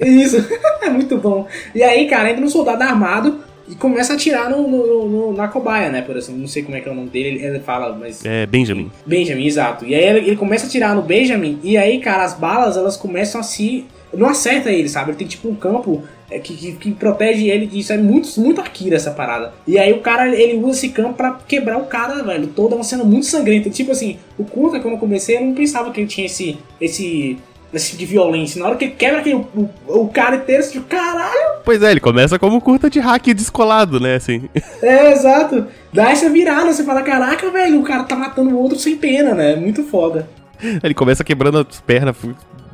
Isso, 0.01 0.37
é 0.83 0.91
muito 0.91 1.17
bom. 1.17 1.47
E 1.75 1.83
aí, 1.83 2.09
cara, 2.09 2.31
entra 2.31 2.45
um 2.45 2.51
soldado 2.51 2.83
armado 2.83 3.39
e 3.69 3.75
começa 3.75 4.13
a 4.13 4.17
atirar 4.17 4.51
no, 4.51 4.69
no, 4.69 5.09
no, 5.09 5.33
na 5.33 5.49
cobaia, 5.49 5.91
né? 5.91 6.03
Por 6.03 6.17
exemplo, 6.17 6.41
não 6.41 6.49
sei 6.49 6.63
como 6.63 6.77
é 6.77 6.81
que 6.81 6.89
é 6.89 6.93
o 6.93 6.95
nome 6.95 7.09
dele, 7.09 7.43
ele, 7.43 7.61
fala, 7.61 7.97
mas. 7.97 8.25
É 8.25 8.47
Benjamin. 8.47 8.91
Benjamin, 9.07 9.47
exato. 9.47 9.87
E 9.87 9.95
aí 9.95 10.05
ele, 10.05 10.19
ele, 10.19 10.37
começa 10.37 10.67
a 10.67 10.69
atirar 10.69 10.95
no 10.95 11.03
Benjamin, 11.03 11.59
e 11.63 11.77
aí, 11.77 11.99
cara, 11.99 12.25
as 12.25 12.35
balas 12.35 12.77
elas 12.77 12.97
começam 12.97 13.41
a 13.41 13.45
se. 13.45 13.87
Não 14.13 14.29
acerta 14.29 14.71
ele, 14.71 14.89
sabe? 14.89 15.11
Ele 15.11 15.19
tem 15.19 15.27
tipo 15.27 15.49
um 15.49 15.57
campo 15.57 16.05
é, 16.31 16.39
que, 16.39 16.55
que, 16.57 16.73
que, 16.73 16.93
protege 16.93 17.49
ele 17.49 17.67
disso. 17.67 17.93
É 17.93 17.97
muito, 17.97 18.29
muito 18.41 18.61
Akira 18.61 18.95
essa 18.97 19.11
parada. 19.11 19.53
E 19.67 19.77
aí 19.79 19.93
o 19.93 20.01
cara, 20.01 20.29
ele 20.35 20.57
usa 20.59 20.79
esse 20.79 20.91
campo 20.91 21.15
pra 21.15 21.33
quebrar 21.49 21.79
o 21.79 21.87
cara, 21.87 22.23
velho. 22.23 22.47
Toda 22.49 22.77
uma 22.77 22.85
cena 22.85 23.03
muito 23.03 23.27
sangrenta. 23.27 23.71
Tipo 23.71 23.91
assim, 23.91 24.19
o 24.39 24.45
Kurta, 24.45 24.79
quando 24.79 24.95
eu 24.95 25.01
comecei, 25.01 25.37
eu 25.37 25.41
não 25.41 25.55
pensava 25.55 25.91
que 25.91 26.01
ele 26.01 26.07
tinha 26.07 26.27
esse. 26.27 26.57
esse 26.81 27.39
tipo 27.81 27.99
de 27.99 28.07
violência. 28.07 28.61
Na 28.61 28.69
hora 28.69 28.77
que 28.77 28.89
quebra 28.89 29.21
aquele, 29.21 29.37
o, 29.37 29.69
o 29.87 30.09
cara 30.09 30.37
inteiro, 30.37 30.63
você 30.63 30.73
fica, 30.73 30.97
caralho! 30.97 31.63
Pois 31.65 31.83
é, 31.83 31.91
ele 31.91 32.01
começa 32.01 32.39
como 32.39 32.61
curta 32.61 32.91
de 32.91 33.01
hack 33.01 33.27
descolado, 33.35 34.01
né, 34.01 34.17
assim. 34.17 34.49
É, 34.83 35.13
exato. 35.13 35.67
Dá 35.93 36.11
essa 36.11 36.29
virada, 36.29 36.73
você 36.73 36.85
fala, 36.85 37.03
caraca, 37.03 37.51
velho, 37.51 37.81
o 37.81 37.85
cara 37.85 38.05
tá 38.05 38.17
matando 38.17 38.51
o 38.51 38.59
outro 38.59 38.79
sem 38.79 38.97
pena, 38.97 39.35
né? 39.35 39.57
Muito 39.57 39.83
foda. 39.85 40.29
Ele 40.83 40.95
começa 40.95 41.25
quebrando 41.25 41.59
as 41.59 41.81
pernas, 41.81 42.17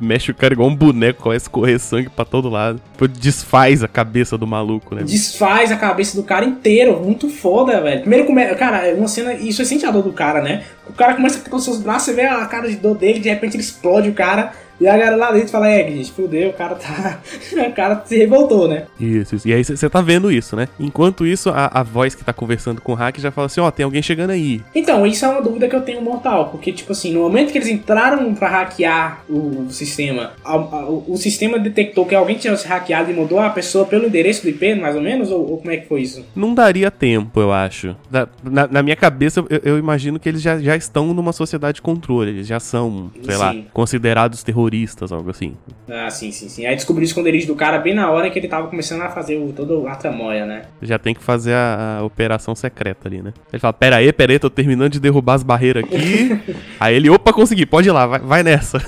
mexe 0.01 0.31
o 0.31 0.35
cara 0.35 0.53
igual 0.53 0.67
um 0.67 0.75
boneco, 0.75 1.21
começa 1.21 1.45
a 1.45 1.47
escorrer 1.47 1.79
sangue 1.79 2.09
pra 2.09 2.25
todo 2.25 2.49
lado. 2.49 2.81
Depois 2.93 3.11
desfaz 3.11 3.83
a 3.83 3.87
cabeça 3.87 4.37
do 4.37 4.47
maluco, 4.47 4.95
né? 4.95 5.03
Desfaz 5.03 5.71
a 5.71 5.77
cabeça 5.77 6.17
do 6.17 6.23
cara 6.23 6.43
inteiro. 6.43 6.99
Muito 6.99 7.29
foda, 7.29 7.79
velho. 7.81 8.01
Primeiro 8.01 8.25
começa. 8.25 8.55
Cara, 8.55 8.87
é 8.87 8.93
uma 8.93 9.07
cena. 9.07 9.33
Isso 9.33 9.61
é 9.61 9.65
sente 9.65 9.85
a 9.85 9.91
dor 9.91 10.03
do 10.03 10.11
cara, 10.11 10.41
né? 10.41 10.63
O 10.89 10.93
cara 10.93 11.13
começa 11.13 11.39
a 11.45 11.49
com 11.49 11.59
seus 11.59 11.79
braços, 11.79 12.05
você 12.05 12.13
vê 12.13 12.23
a 12.23 12.45
cara 12.45 12.67
de 12.67 12.75
dor 12.75 12.95
dele, 12.95 13.19
de 13.19 13.29
repente 13.29 13.55
ele 13.55 13.63
explode 13.63 14.09
o 14.09 14.13
cara. 14.13 14.51
E 14.81 14.87
a 14.87 14.97
galera 14.97 15.15
lá 15.15 15.31
dentro 15.31 15.49
fala, 15.49 15.69
é, 15.69 15.87
gente, 15.87 16.11
fudeu, 16.11 16.49
o 16.49 16.53
cara 16.53 16.73
tá. 16.73 17.19
o 17.69 17.71
cara 17.71 18.01
se 18.03 18.17
revoltou, 18.17 18.67
né? 18.67 18.87
Isso, 18.99 19.35
isso. 19.35 19.47
E 19.47 19.53
aí 19.53 19.63
você 19.63 19.87
tá 19.87 20.01
vendo 20.01 20.31
isso, 20.31 20.55
né? 20.55 20.67
Enquanto 20.79 21.23
isso, 21.23 21.51
a, 21.51 21.69
a 21.71 21.83
voz 21.83 22.15
que 22.15 22.25
tá 22.25 22.33
conversando 22.33 22.81
com 22.81 22.93
o 22.93 22.95
hack 22.95 23.19
já 23.19 23.29
fala 23.29 23.45
assim, 23.45 23.61
ó, 23.61 23.67
oh, 23.67 23.71
tem 23.71 23.83
alguém 23.83 24.01
chegando 24.01 24.31
aí. 24.31 24.59
Então, 24.73 25.05
isso 25.05 25.23
é 25.23 25.29
uma 25.29 25.39
dúvida 25.39 25.69
que 25.69 25.75
eu 25.75 25.81
tenho 25.81 26.01
mortal, 26.01 26.49
porque, 26.49 26.73
tipo 26.73 26.93
assim, 26.93 27.13
no 27.13 27.19
momento 27.19 27.51
que 27.51 27.59
eles 27.59 27.67
entraram 27.67 28.33
pra 28.33 28.49
hackear 28.49 29.23
o, 29.29 29.67
sistema, 29.69 30.31
a, 30.43 30.53
a, 30.53 30.89
o, 30.89 31.05
o, 31.09 31.17
sistema 31.17 31.59
detectou 31.59 32.03
que 32.03 32.15
alguém 32.15 32.37
tinha 32.37 32.57
se 32.57 32.67
hackeado 32.67 33.11
e 33.11 33.13
mandou 33.13 33.39
a 33.39 33.51
pessoa 33.51 33.85
pelo 33.85 34.07
endereço 34.07 34.41
do 34.41 34.49
IP, 34.49 34.73
mais 34.73 34.95
ou 34.95 35.01
menos? 35.01 35.29
Ou, 35.29 35.47
ou 35.47 35.57
como 35.59 35.69
é 35.69 35.77
que 35.77 35.87
foi 35.87 36.01
isso? 36.01 36.25
Não 36.35 36.55
daria 36.55 36.89
tempo, 36.89 37.39
eu 37.39 37.53
acho. 37.53 37.95
Na, 38.09 38.27
na, 38.43 38.67
na 38.67 38.81
minha 38.81 38.95
cabeça, 38.95 39.45
eu, 39.47 39.61
eu, 39.63 39.77
imagino 39.77 40.19
que 40.19 40.27
eles 40.27 40.41
já, 40.41 40.57
já 40.57 40.75
estão 40.75 41.13
numa 41.13 41.33
sociedade 41.33 41.75
de 41.75 41.81
controle, 41.83 42.31
eles 42.31 42.47
já 42.47 42.59
são, 42.59 43.11
sei 43.23 43.35
Sim. 43.35 43.39
lá, 43.39 43.55
considerados 43.71 44.41
terroristas 44.41 44.70
terroristas, 44.71 45.11
algo 45.11 45.29
assim. 45.29 45.55
Ah, 45.89 46.09
sim, 46.09 46.31
sim, 46.31 46.47
sim. 46.47 46.65
Aí 46.65 46.75
descobriu 46.75 47.03
o 47.03 47.07
esconderijo 47.07 47.47
do 47.47 47.55
cara 47.55 47.77
bem 47.77 47.93
na 47.93 48.09
hora 48.09 48.29
que 48.29 48.39
ele 48.39 48.47
tava 48.47 48.67
começando 48.67 49.01
a 49.01 49.09
fazer 49.09 49.37
o, 49.37 49.51
todo 49.51 49.87
a 49.87 49.95
tramóia, 49.95 50.45
né? 50.45 50.63
Já 50.81 50.97
tem 50.97 51.13
que 51.13 51.21
fazer 51.21 51.53
a, 51.53 51.97
a, 51.99 52.03
operação 52.03 52.55
secreta 52.55 53.07
ali, 53.07 53.21
né? 53.21 53.33
Ele 53.51 53.59
fala, 53.59 53.73
pera 53.73 53.97
aí, 53.97 54.11
pera 54.13 54.31
aí, 54.31 54.39
tô 54.39 54.49
terminando 54.49 54.93
de 54.93 54.99
derrubar 54.99 55.35
as 55.35 55.43
barreiras 55.43 55.83
aqui. 55.83 56.39
aí 56.79 56.95
ele, 56.95 57.09
opa, 57.09 57.33
consegui, 57.33 57.65
pode 57.65 57.89
ir 57.89 57.91
lá, 57.91 58.05
vai, 58.05 58.19
vai 58.19 58.43
nessa. 58.43 58.81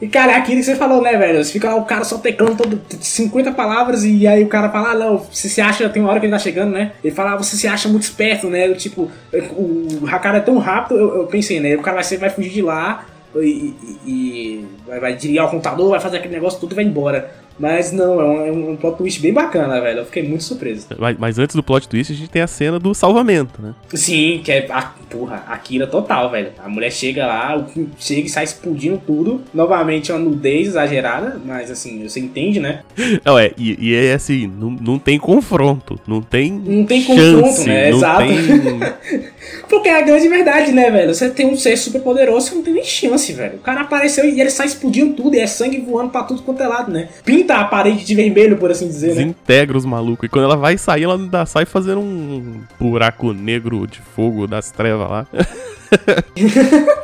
E, 0.00 0.08
cara, 0.08 0.32
é 0.32 0.36
aquilo 0.36 0.58
que 0.58 0.64
você 0.64 0.76
falou, 0.76 1.00
né, 1.00 1.16
velho? 1.16 1.42
Você 1.42 1.52
fica 1.52 1.70
lá, 1.70 1.76
o 1.76 1.84
cara 1.84 2.04
só 2.04 2.18
teclando 2.18 2.56
todo 2.56 2.80
50 3.00 3.52
palavras 3.52 4.04
e 4.04 4.26
aí 4.26 4.42
o 4.42 4.48
cara 4.48 4.68
fala, 4.68 4.90
ah, 4.90 4.94
não, 4.98 5.18
você 5.18 5.48
se 5.48 5.60
acha, 5.60 5.88
tem 5.88 6.02
uma 6.02 6.10
hora 6.10 6.20
que 6.20 6.26
ele 6.26 6.32
tá 6.32 6.38
chegando, 6.38 6.72
né? 6.72 6.92
Ele 7.02 7.14
fala, 7.14 7.32
ah, 7.32 7.36
você 7.36 7.56
se 7.56 7.66
acha 7.66 7.88
muito 7.88 8.02
esperto, 8.02 8.48
né? 8.48 8.68
Tipo, 8.74 9.10
o 9.32 10.06
Hakara 10.06 10.38
é 10.38 10.40
tão 10.40 10.58
rápido, 10.58 10.98
eu, 10.98 11.16
eu 11.18 11.26
pensei, 11.26 11.60
né? 11.60 11.76
O 11.76 11.82
cara 11.82 12.02
vai, 12.02 12.18
vai 12.18 12.30
fugir 12.30 12.50
de 12.50 12.62
lá, 12.62 13.04
e, 13.36 13.74
e, 14.06 14.66
vai, 14.86 15.00
vai 15.00 15.14
desligar 15.14 15.46
o 15.46 15.50
computador, 15.50 15.90
vai 15.90 16.00
fazer 16.00 16.18
aquele 16.18 16.34
negócio 16.34 16.60
tudo 16.60 16.72
e 16.72 16.74
vai 16.74 16.84
embora. 16.84 17.42
Mas 17.58 17.92
não, 17.92 18.20
é 18.20 18.24
um, 18.24 18.46
é 18.46 18.70
um 18.70 18.76
plot 18.76 18.96
twist 18.98 19.20
bem 19.20 19.32
bacana, 19.32 19.80
velho. 19.80 20.00
Eu 20.00 20.06
fiquei 20.06 20.22
muito 20.22 20.42
surpreso. 20.42 20.86
Mas, 20.98 21.16
mas, 21.18 21.38
antes 21.38 21.54
do 21.54 21.62
plot 21.62 21.88
twist, 21.88 22.12
a 22.12 22.16
gente 22.16 22.30
tem 22.30 22.42
a 22.42 22.46
cena 22.46 22.78
do 22.78 22.94
salvamento, 22.94 23.60
né? 23.60 23.74
Sim, 23.94 24.40
que 24.42 24.50
é. 24.50 24.66
A, 24.70 24.82
porra, 25.10 25.44
a 25.46 25.56
Kira 25.58 25.86
total, 25.86 26.30
velho. 26.30 26.50
A 26.58 26.68
mulher 26.68 26.90
chega 26.90 27.26
lá, 27.26 27.66
chega 27.98 28.26
e 28.26 28.30
sai 28.30 28.44
explodindo 28.44 29.00
tudo. 29.06 29.42
Novamente, 29.52 30.10
uma 30.10 30.18
nudez 30.18 30.68
exagerada, 30.68 31.40
mas 31.44 31.70
assim, 31.70 32.02
você 32.08 32.20
entende, 32.20 32.58
né? 32.58 32.82
Não, 33.24 33.38
é, 33.38 33.52
e, 33.56 33.90
e 33.90 33.94
é 33.94 34.14
assim, 34.14 34.46
não, 34.46 34.70
não 34.70 34.98
tem 34.98 35.18
confronto. 35.18 36.00
Não 36.06 36.22
tem. 36.22 36.50
Não 36.52 36.84
tem 36.84 37.02
chance, 37.02 37.34
confronto, 37.34 37.68
né? 37.68 37.90
Exato. 37.90 38.26
Tem... 38.26 39.22
Porque 39.72 39.88
é 39.88 39.98
a 39.98 40.02
grande 40.02 40.28
verdade, 40.28 40.70
né, 40.70 40.90
velho? 40.90 41.14
Você 41.14 41.30
tem 41.30 41.46
um 41.46 41.56
ser 41.56 41.78
super 41.78 42.02
poderoso, 42.02 42.48
você 42.48 42.54
não 42.54 42.62
tem 42.62 42.74
nem 42.74 42.84
chance, 42.84 43.32
velho. 43.32 43.54
O 43.54 43.60
cara 43.60 43.80
apareceu 43.80 44.22
e 44.22 44.38
ele 44.38 44.50
sai 44.50 44.66
explodindo 44.66 45.14
tudo, 45.14 45.34
e 45.34 45.38
é 45.40 45.46
sangue 45.46 45.80
voando 45.80 46.10
pra 46.10 46.24
tudo 46.24 46.42
quanto 46.42 46.62
é 46.62 46.68
lado, 46.68 46.92
né? 46.92 47.08
Pinta 47.24 47.56
a 47.56 47.64
parede 47.64 48.04
de 48.04 48.14
vermelho, 48.14 48.58
por 48.58 48.70
assim 48.70 48.86
dizer, 48.86 49.08
né? 49.08 49.14
Desintegra 49.14 49.78
os 49.78 49.86
malucos. 49.86 50.26
E 50.26 50.28
quando 50.28 50.44
ela 50.44 50.58
vai 50.58 50.76
sair, 50.76 51.04
ela 51.04 51.14
ainda 51.14 51.46
sai 51.46 51.64
fazendo 51.64 52.00
um 52.00 52.60
buraco 52.78 53.32
negro 53.32 53.86
de 53.86 53.98
fogo 54.14 54.46
das 54.46 54.70
trevas 54.70 55.08
lá. 55.08 55.26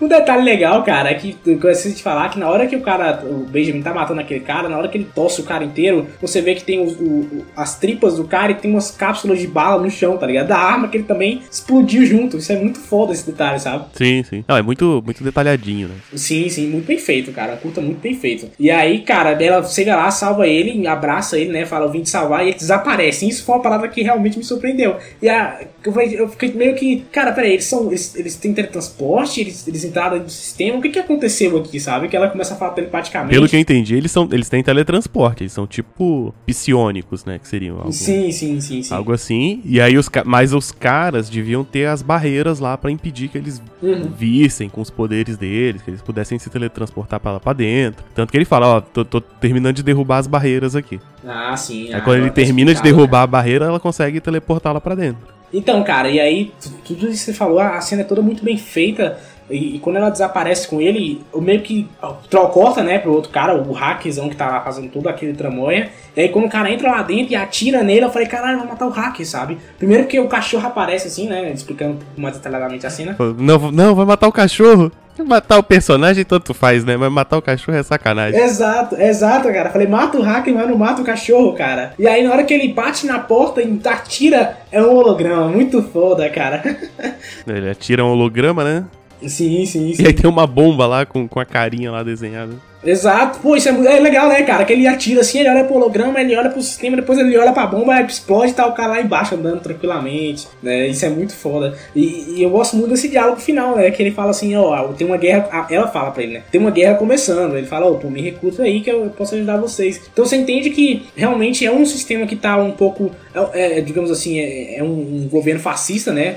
um 0.00 0.08
detalhe 0.08 0.42
legal, 0.42 0.82
cara, 0.82 1.10
é 1.10 1.14
que 1.14 1.36
eu 1.44 1.54
esqueci 1.70 1.96
de 1.96 2.02
falar 2.02 2.28
que 2.30 2.38
na 2.38 2.48
hora 2.48 2.66
que 2.66 2.76
o 2.76 2.80
cara, 2.80 3.24
o 3.24 3.44
Benjamin 3.44 3.82
tá 3.82 3.92
matando 3.92 4.20
aquele 4.20 4.40
cara, 4.40 4.68
na 4.68 4.78
hora 4.78 4.88
que 4.88 4.96
ele 4.96 5.08
tosse 5.14 5.40
o 5.40 5.44
cara 5.44 5.64
inteiro, 5.64 6.06
você 6.20 6.40
vê 6.40 6.54
que 6.54 6.62
tem 6.62 6.80
o, 6.80 6.88
o, 6.88 7.46
as 7.56 7.78
tripas 7.78 8.16
do 8.16 8.24
cara 8.24 8.52
e 8.52 8.54
tem 8.54 8.70
umas 8.70 8.90
cápsulas 8.90 9.40
de 9.40 9.46
bala 9.46 9.82
no 9.82 9.90
chão, 9.90 10.16
tá 10.16 10.26
ligado? 10.26 10.48
Da 10.48 10.58
arma 10.58 10.88
que 10.88 10.96
ele 10.96 11.04
também 11.04 11.42
explodiu 11.50 12.04
junto. 12.06 12.38
Isso 12.38 12.52
é 12.52 12.56
muito 12.56 12.78
foda 12.78 13.12
esse 13.12 13.26
detalhe, 13.26 13.58
sabe? 13.58 13.86
Sim, 13.94 14.22
sim. 14.22 14.44
Não, 14.46 14.56
é 14.56 14.62
muito, 14.62 15.02
muito 15.04 15.24
detalhadinho, 15.24 15.88
né? 15.88 15.94
Sim, 16.14 16.48
sim, 16.48 16.68
muito 16.68 16.86
bem 16.86 16.98
feito, 16.98 17.32
cara. 17.32 17.56
Curta 17.56 17.80
muito 17.80 18.00
bem 18.00 18.14
feito. 18.14 18.48
E 18.58 18.70
aí, 18.70 19.00
cara, 19.00 19.30
ela 19.42 19.64
chega 19.64 19.96
lá, 19.96 20.10
salva 20.10 20.46
ele, 20.46 20.86
abraça 20.86 21.38
ele, 21.38 21.50
né? 21.50 21.66
Fala, 21.66 21.86
eu 21.86 21.90
vim 21.90 22.02
te 22.02 22.10
salvar 22.10 22.44
e 22.44 22.50
ele 22.50 22.56
desaparece. 22.56 23.28
Isso 23.28 23.44
foi 23.44 23.56
uma 23.56 23.62
parada 23.62 23.88
que 23.88 24.02
realmente 24.02 24.38
me 24.38 24.44
surpreendeu. 24.44 24.96
E 25.20 25.28
a, 25.28 25.60
eu 25.84 26.28
fiquei 26.28 26.52
meio 26.52 26.74
que, 26.74 27.04
cara, 27.10 27.32
peraí, 27.32 27.52
eles 27.52 27.64
são. 27.64 27.88
Eles, 27.88 28.14
eles 28.14 28.36
têm 28.36 28.52
teletransporte? 28.52 29.38
eles, 29.40 29.66
eles 29.66 29.84
entraram 29.88 30.18
no 30.18 30.28
sistema, 30.28 30.78
o 30.78 30.82
que 30.82 30.90
que 30.90 30.98
aconteceu 30.98 31.56
aqui, 31.58 31.80
sabe? 31.80 32.08
Que 32.08 32.16
ela 32.16 32.28
começa 32.28 32.54
a 32.54 32.56
falar 32.56 32.72
telepaticamente. 32.72 33.32
Pelo 33.34 33.48
que 33.48 33.56
eu 33.56 33.60
entendi, 33.60 33.94
eles, 33.96 34.10
são, 34.12 34.28
eles 34.30 34.48
têm 34.48 34.62
teletransporte, 34.62 35.42
eles 35.42 35.52
são 35.52 35.66
tipo 35.66 36.32
psionicos, 36.46 37.24
né? 37.24 37.38
Que 37.38 37.48
seriam 37.48 37.76
algo, 37.78 37.92
Sim, 37.92 38.30
sim, 38.30 38.60
sim, 38.60 38.82
sim. 38.82 38.94
algo 38.94 39.12
assim. 39.12 39.60
E 39.64 39.80
aí 39.80 39.96
os, 39.96 40.08
mas 40.24 40.52
os 40.52 40.70
caras 40.70 41.28
deviam 41.28 41.64
ter 41.64 41.86
as 41.86 42.02
barreiras 42.02 42.58
lá 42.60 42.76
pra 42.76 42.90
impedir 42.90 43.28
que 43.28 43.38
eles 43.38 43.60
Uhum. 43.82 44.10
vissem 44.16 44.68
com 44.68 44.80
os 44.80 44.90
poderes 44.90 45.36
deles, 45.36 45.80
que 45.82 45.90
eles 45.90 46.02
pudessem 46.02 46.38
se 46.38 46.50
teletransportar 46.50 47.20
pra 47.20 47.32
lá 47.32 47.40
pra 47.40 47.52
dentro. 47.52 48.04
Tanto 48.14 48.30
que 48.30 48.36
ele 48.36 48.44
fala, 48.44 48.66
ó, 48.66 48.80
tô, 48.80 49.04
tô 49.04 49.20
terminando 49.20 49.76
de 49.76 49.82
derrubar 49.82 50.18
as 50.18 50.26
barreiras 50.26 50.74
aqui. 50.76 51.00
Ah, 51.26 51.56
sim. 51.56 51.86
Aí 51.88 51.94
ah, 51.94 52.00
quando 52.00 52.18
ele 52.18 52.28
tá 52.28 52.34
termina 52.34 52.74
de 52.74 52.82
derrubar 52.82 53.22
a 53.22 53.26
barreira, 53.26 53.66
ela 53.66 53.78
consegue 53.80 54.20
teleportar 54.20 54.72
lá 54.74 54.80
pra 54.80 54.94
dentro. 54.94 55.26
Então, 55.52 55.82
cara, 55.82 56.10
e 56.10 56.20
aí, 56.20 56.52
tu- 56.60 56.70
tudo 56.84 57.06
isso 57.08 57.24
que 57.24 57.30
você 57.30 57.32
falou, 57.32 57.58
a 57.60 57.80
cena 57.80 58.02
é 58.02 58.04
toda 58.04 58.20
muito 58.20 58.44
bem 58.44 58.58
feita. 58.58 59.18
E, 59.50 59.76
e 59.76 59.78
quando 59.78 59.96
ela 59.96 60.10
desaparece 60.10 60.68
com 60.68 60.80
ele, 60.80 61.22
o 61.32 61.40
meio 61.40 61.60
que 61.62 61.88
ó, 62.02 62.14
tro- 62.28 62.48
corta, 62.48 62.82
né, 62.82 62.98
pro 62.98 63.12
outro 63.12 63.30
cara, 63.30 63.54
o 63.56 63.72
hackzão 63.72 64.28
que 64.28 64.36
tá 64.36 64.48
lá 64.48 64.60
fazendo 64.60 64.90
tudo 64.90 65.08
aquele 65.08 65.32
tramóia. 65.32 65.90
E 66.16 66.20
aí 66.22 66.28
quando 66.28 66.46
o 66.46 66.50
cara 66.50 66.70
entra 66.70 66.90
lá 66.90 67.02
dentro 67.02 67.32
e 67.32 67.36
atira 67.36 67.82
nele, 67.82 68.04
eu 68.04 68.10
falei, 68.10 68.28
caralho, 68.28 68.58
vai 68.58 68.66
matar 68.68 68.86
o 68.86 68.90
hacker, 68.90 69.26
sabe? 69.26 69.58
Primeiro 69.78 70.06
que 70.06 70.18
o 70.20 70.28
cachorro 70.28 70.66
aparece 70.66 71.08
assim, 71.08 71.28
né, 71.28 71.50
explicando 71.52 71.98
mais 72.16 72.34
detalhadamente 72.36 72.86
a 72.86 72.90
cena. 72.90 73.16
Não, 73.38 73.70
não, 73.70 73.94
vai 73.94 74.04
matar 74.06 74.28
o 74.28 74.32
cachorro. 74.32 74.90
Matar 75.26 75.58
o 75.58 75.64
personagem 75.64 76.24
tanto 76.24 76.54
faz, 76.54 76.84
né? 76.84 76.96
Mas 76.96 77.10
matar 77.10 77.36
o 77.38 77.42
cachorro 77.42 77.76
é 77.76 77.82
sacanagem. 77.82 78.40
Exato, 78.40 78.94
exato, 78.94 79.48
cara. 79.52 79.68
Falei, 79.68 79.88
mata 79.88 80.16
o 80.16 80.22
hacker, 80.22 80.54
mas 80.54 80.68
não 80.68 80.78
mata 80.78 81.02
o 81.02 81.04
cachorro, 81.04 81.54
cara. 81.54 81.92
E 81.98 82.06
aí 82.06 82.22
na 82.22 82.30
hora 82.32 82.44
que 82.44 82.54
ele 82.54 82.72
bate 82.72 83.04
na 83.04 83.18
porta 83.18 83.60
e 83.60 83.80
atira, 83.84 84.58
é 84.70 84.80
um 84.80 84.94
holograma. 84.94 85.48
Muito 85.48 85.82
foda, 85.82 86.30
cara. 86.30 86.62
Ele 87.48 87.68
atira 87.68 88.04
um 88.04 88.10
holograma, 88.12 88.62
né? 88.62 88.84
Sim, 89.22 89.66
sim, 89.66 89.94
sim. 89.94 90.02
E 90.02 90.06
aí 90.06 90.12
tem 90.12 90.28
uma 90.28 90.46
bomba 90.46 90.86
lá 90.86 91.06
com, 91.06 91.26
com 91.26 91.40
a 91.40 91.44
carinha 91.44 91.90
lá 91.90 92.02
desenhada. 92.02 92.54
Exato, 92.84 93.40
pô, 93.40 93.56
isso 93.56 93.68
é, 93.68 93.96
é 93.96 94.00
legal, 94.00 94.28
né, 94.28 94.42
cara? 94.42 94.64
Que 94.64 94.72
ele 94.72 94.86
atira 94.86 95.20
assim, 95.20 95.40
ele 95.40 95.48
olha 95.48 95.64
pro 95.64 95.76
holograma, 95.76 96.20
ele 96.20 96.36
olha 96.36 96.48
pro 96.50 96.62
sistema, 96.62 96.96
depois 96.96 97.18
ele 97.18 97.36
olha 97.36 97.52
pra 97.52 97.66
bomba, 97.66 98.00
explode 98.02 98.52
e 98.52 98.54
tá 98.54 98.66
o 98.66 98.72
cara 98.72 98.92
lá 98.92 99.00
embaixo 99.00 99.34
andando 99.34 99.60
tranquilamente, 99.60 100.46
né? 100.62 100.86
Isso 100.86 101.04
é 101.04 101.08
muito 101.08 101.34
foda. 101.34 101.76
E, 101.94 102.36
e 102.36 102.42
eu 102.42 102.50
gosto 102.50 102.76
muito 102.76 102.90
desse 102.90 103.08
diálogo 103.08 103.40
final, 103.40 103.76
né? 103.76 103.90
Que 103.90 104.02
ele 104.02 104.12
fala 104.12 104.30
assim, 104.30 104.54
ó, 104.56 104.88
tem 104.92 105.06
uma 105.06 105.16
guerra. 105.16 105.66
Ela 105.70 105.88
fala 105.88 106.10
pra 106.10 106.22
ele, 106.22 106.34
né? 106.34 106.42
Tem 106.50 106.60
uma 106.60 106.70
guerra 106.70 106.94
começando. 106.94 107.56
Ele 107.56 107.66
fala, 107.66 107.86
ó, 107.86 107.94
pô, 107.94 108.08
me 108.08 108.22
recruta 108.22 108.62
aí 108.62 108.80
que 108.80 108.90
eu 108.90 109.12
posso 109.16 109.34
ajudar 109.34 109.56
vocês. 109.56 110.00
Então 110.12 110.24
você 110.24 110.36
entende 110.36 110.70
que 110.70 111.06
realmente 111.16 111.66
é 111.66 111.72
um 111.72 111.84
sistema 111.84 112.26
que 112.26 112.36
tá 112.36 112.56
um 112.56 112.70
pouco, 112.70 113.10
é, 113.52 113.78
é, 113.78 113.80
digamos 113.80 114.10
assim, 114.10 114.38
é, 114.38 114.78
é 114.78 114.82
um, 114.82 115.24
um 115.24 115.28
governo 115.28 115.60
fascista, 115.60 116.12
né? 116.12 116.36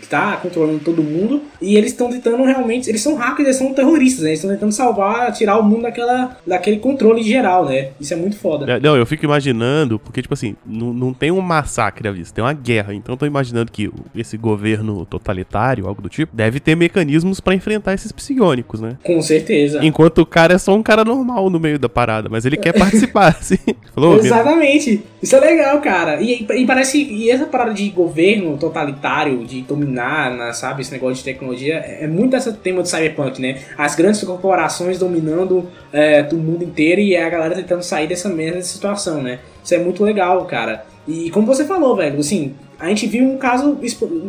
Que 0.00 0.06
tá 0.08 0.38
controlando 0.38 0.80
todo 0.80 1.02
mundo. 1.02 1.42
E 1.60 1.76
eles 1.76 1.92
estão 1.92 2.10
tentando 2.10 2.42
realmente. 2.44 2.88
Eles 2.88 3.02
são 3.02 3.14
hackers, 3.14 3.46
eles 3.46 3.56
são 3.56 3.74
terroristas, 3.74 4.22
né? 4.24 4.30
Eles 4.30 4.38
estão 4.38 4.50
tentando 4.50 4.72
salvar, 4.72 5.32
tirar 5.32 5.58
o 5.58 5.62
mundo 5.62 5.81
daquela, 5.82 6.36
daquele 6.46 6.78
controle 6.78 7.22
geral, 7.22 7.64
né? 7.66 7.90
Isso 8.00 8.12
é 8.12 8.16
muito 8.16 8.36
foda. 8.36 8.70
É, 8.70 8.80
Não, 8.80 8.96
eu 8.96 9.06
fico 9.06 9.24
imaginando, 9.24 9.98
porque, 9.98 10.22
tipo 10.22 10.34
assim, 10.34 10.56
não, 10.66 10.92
não 10.92 11.12
tem 11.14 11.30
um 11.30 11.40
massacre 11.40 12.10
vista, 12.12 12.34
tem 12.34 12.44
uma 12.44 12.52
guerra. 12.52 12.94
Então 12.94 13.14
eu 13.14 13.16
tô 13.16 13.26
imaginando 13.26 13.70
que 13.72 13.90
esse 14.14 14.36
governo 14.36 15.04
totalitário, 15.06 15.86
algo 15.86 16.02
do 16.02 16.08
tipo, 16.08 16.34
deve 16.34 16.60
ter 16.60 16.76
mecanismos 16.76 17.40
pra 17.40 17.54
enfrentar 17.54 17.94
esses 17.94 18.12
psionicos, 18.12 18.80
né? 18.80 18.96
Com 19.02 19.20
certeza. 19.22 19.84
Enquanto 19.84 20.18
o 20.18 20.26
cara 20.26 20.54
é 20.54 20.58
só 20.58 20.74
um 20.74 20.82
cara 20.82 21.04
normal 21.04 21.48
no 21.48 21.58
meio 21.58 21.78
da 21.78 21.88
parada, 21.88 22.28
mas 22.28 22.44
ele 22.44 22.56
quer 22.56 22.72
participar, 22.78 23.28
assim. 23.28 23.58
Falou, 23.94 24.16
"Ô, 24.16 24.18
Exatamente. 24.18 25.02
Isso 25.22 25.36
é 25.36 25.40
legal, 25.40 25.80
cara. 25.80 26.20
E, 26.20 26.46
e 26.50 26.66
parece. 26.66 27.02
E 27.02 27.30
essa 27.30 27.46
parada 27.46 27.72
de 27.72 27.88
governo 27.90 28.56
totalitário, 28.58 29.44
de 29.44 29.62
dominar, 29.62 30.30
né, 30.36 30.52
sabe? 30.52 30.82
Esse 30.82 30.92
negócio 30.92 31.16
de 31.16 31.24
tecnologia, 31.24 31.74
é 31.76 32.02
é 32.02 32.06
muito 32.08 32.34
esse 32.36 32.52
tema 32.54 32.82
de 32.82 32.88
cyberpunk, 32.88 33.40
né? 33.40 33.60
As 33.78 33.94
grandes 33.94 34.22
corporações 34.24 34.98
dominando 34.98 35.68
é, 35.92 36.26
o 36.32 36.36
mundo 36.36 36.64
inteiro 36.64 37.00
e 37.00 37.16
a 37.16 37.28
galera 37.28 37.54
tentando 37.54 37.82
sair 37.82 38.06
dessa 38.06 38.28
mesma 38.28 38.62
situação, 38.62 39.22
né? 39.22 39.38
Isso 39.62 39.74
é 39.74 39.78
muito 39.78 40.02
legal, 40.04 40.44
cara. 40.44 40.84
E 41.06 41.30
como 41.30 41.46
você 41.46 41.64
falou, 41.64 41.96
velho, 41.96 42.18
assim, 42.18 42.54
a 42.82 42.88
gente 42.88 43.06
viu 43.06 43.24
um 43.24 43.38
caso 43.38 43.78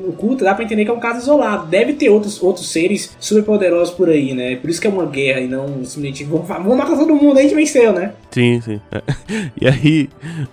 oculto, 0.08 0.44
dá 0.44 0.54
pra 0.54 0.64
entender 0.64 0.86
que 0.86 0.92
é 0.92 0.94
um 0.94 1.00
caso 1.00 1.20
isolado. 1.20 1.66
Deve 1.66 1.94
ter 1.94 2.10
outros, 2.10 2.42
outros 2.42 2.72
seres 2.72 3.16
super 3.20 3.44
poderosos 3.44 3.94
por 3.94 4.10
aí, 4.10 4.34
né? 4.36 4.56
Por 4.58 4.70
isso 4.70 4.80
que 4.80 4.86
é 4.86 4.90
uma 4.92 5.08
guerra 5.08 5.40
e 5.40 5.48
não 5.48 5.68
simplesmente 5.84 6.24
vamos, 6.24 6.48
vamos 6.48 6.78
matar 6.78 6.96
todo 6.96 7.16
mundo, 7.16 7.40
a 7.40 7.42
gente 7.42 7.56
venceu, 7.56 7.92
né? 7.92 8.14
Sim, 8.30 8.62
sim. 8.62 8.82
É. 8.92 9.02
E 9.60 9.68
aí, 9.68 10.10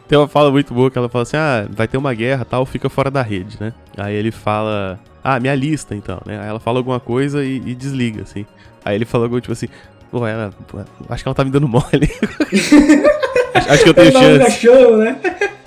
tem 0.08 0.18
uma 0.18 0.28
fala 0.28 0.50
muito 0.50 0.72
boa 0.72 0.90
que 0.90 0.96
ela 0.96 1.10
fala 1.10 1.22
assim: 1.22 1.36
ah, 1.36 1.66
vai 1.70 1.86
ter 1.86 1.98
uma 1.98 2.14
guerra 2.14 2.44
tal, 2.44 2.64
fica 2.64 2.88
fora 2.88 3.10
da 3.10 3.20
rede, 3.20 3.58
né? 3.60 3.72
Aí 3.98 4.14
ele 4.14 4.30
fala: 4.30 4.98
ah, 5.22 5.38
minha 5.38 5.54
lista 5.54 5.94
então, 5.94 6.20
né? 6.24 6.38
Aí 6.40 6.48
ela 6.48 6.60
fala 6.60 6.78
alguma 6.78 7.00
coisa 7.00 7.44
e, 7.44 7.56
e 7.56 7.74
desliga, 7.74 8.22
assim. 8.22 8.46
Aí 8.82 8.94
ele 8.94 9.04
fala 9.04 9.24
algo 9.24 9.38
tipo 9.40 9.52
assim: 9.52 9.68
pô, 10.10 10.26
ela, 10.26 10.52
pô, 10.66 10.78
acho 11.08 11.22
que 11.22 11.28
ela 11.28 11.34
tá 11.34 11.44
me 11.44 11.50
dando 11.50 11.68
mole. 11.68 11.84
acho, 13.54 13.70
acho 13.70 13.82
que 13.84 13.88
eu 13.88 13.94
tenho 13.94 14.12
nome 14.12 14.38
do 14.38 14.44
chance. 14.44 14.66
cachorro, 14.66 14.96
né? 14.98 15.16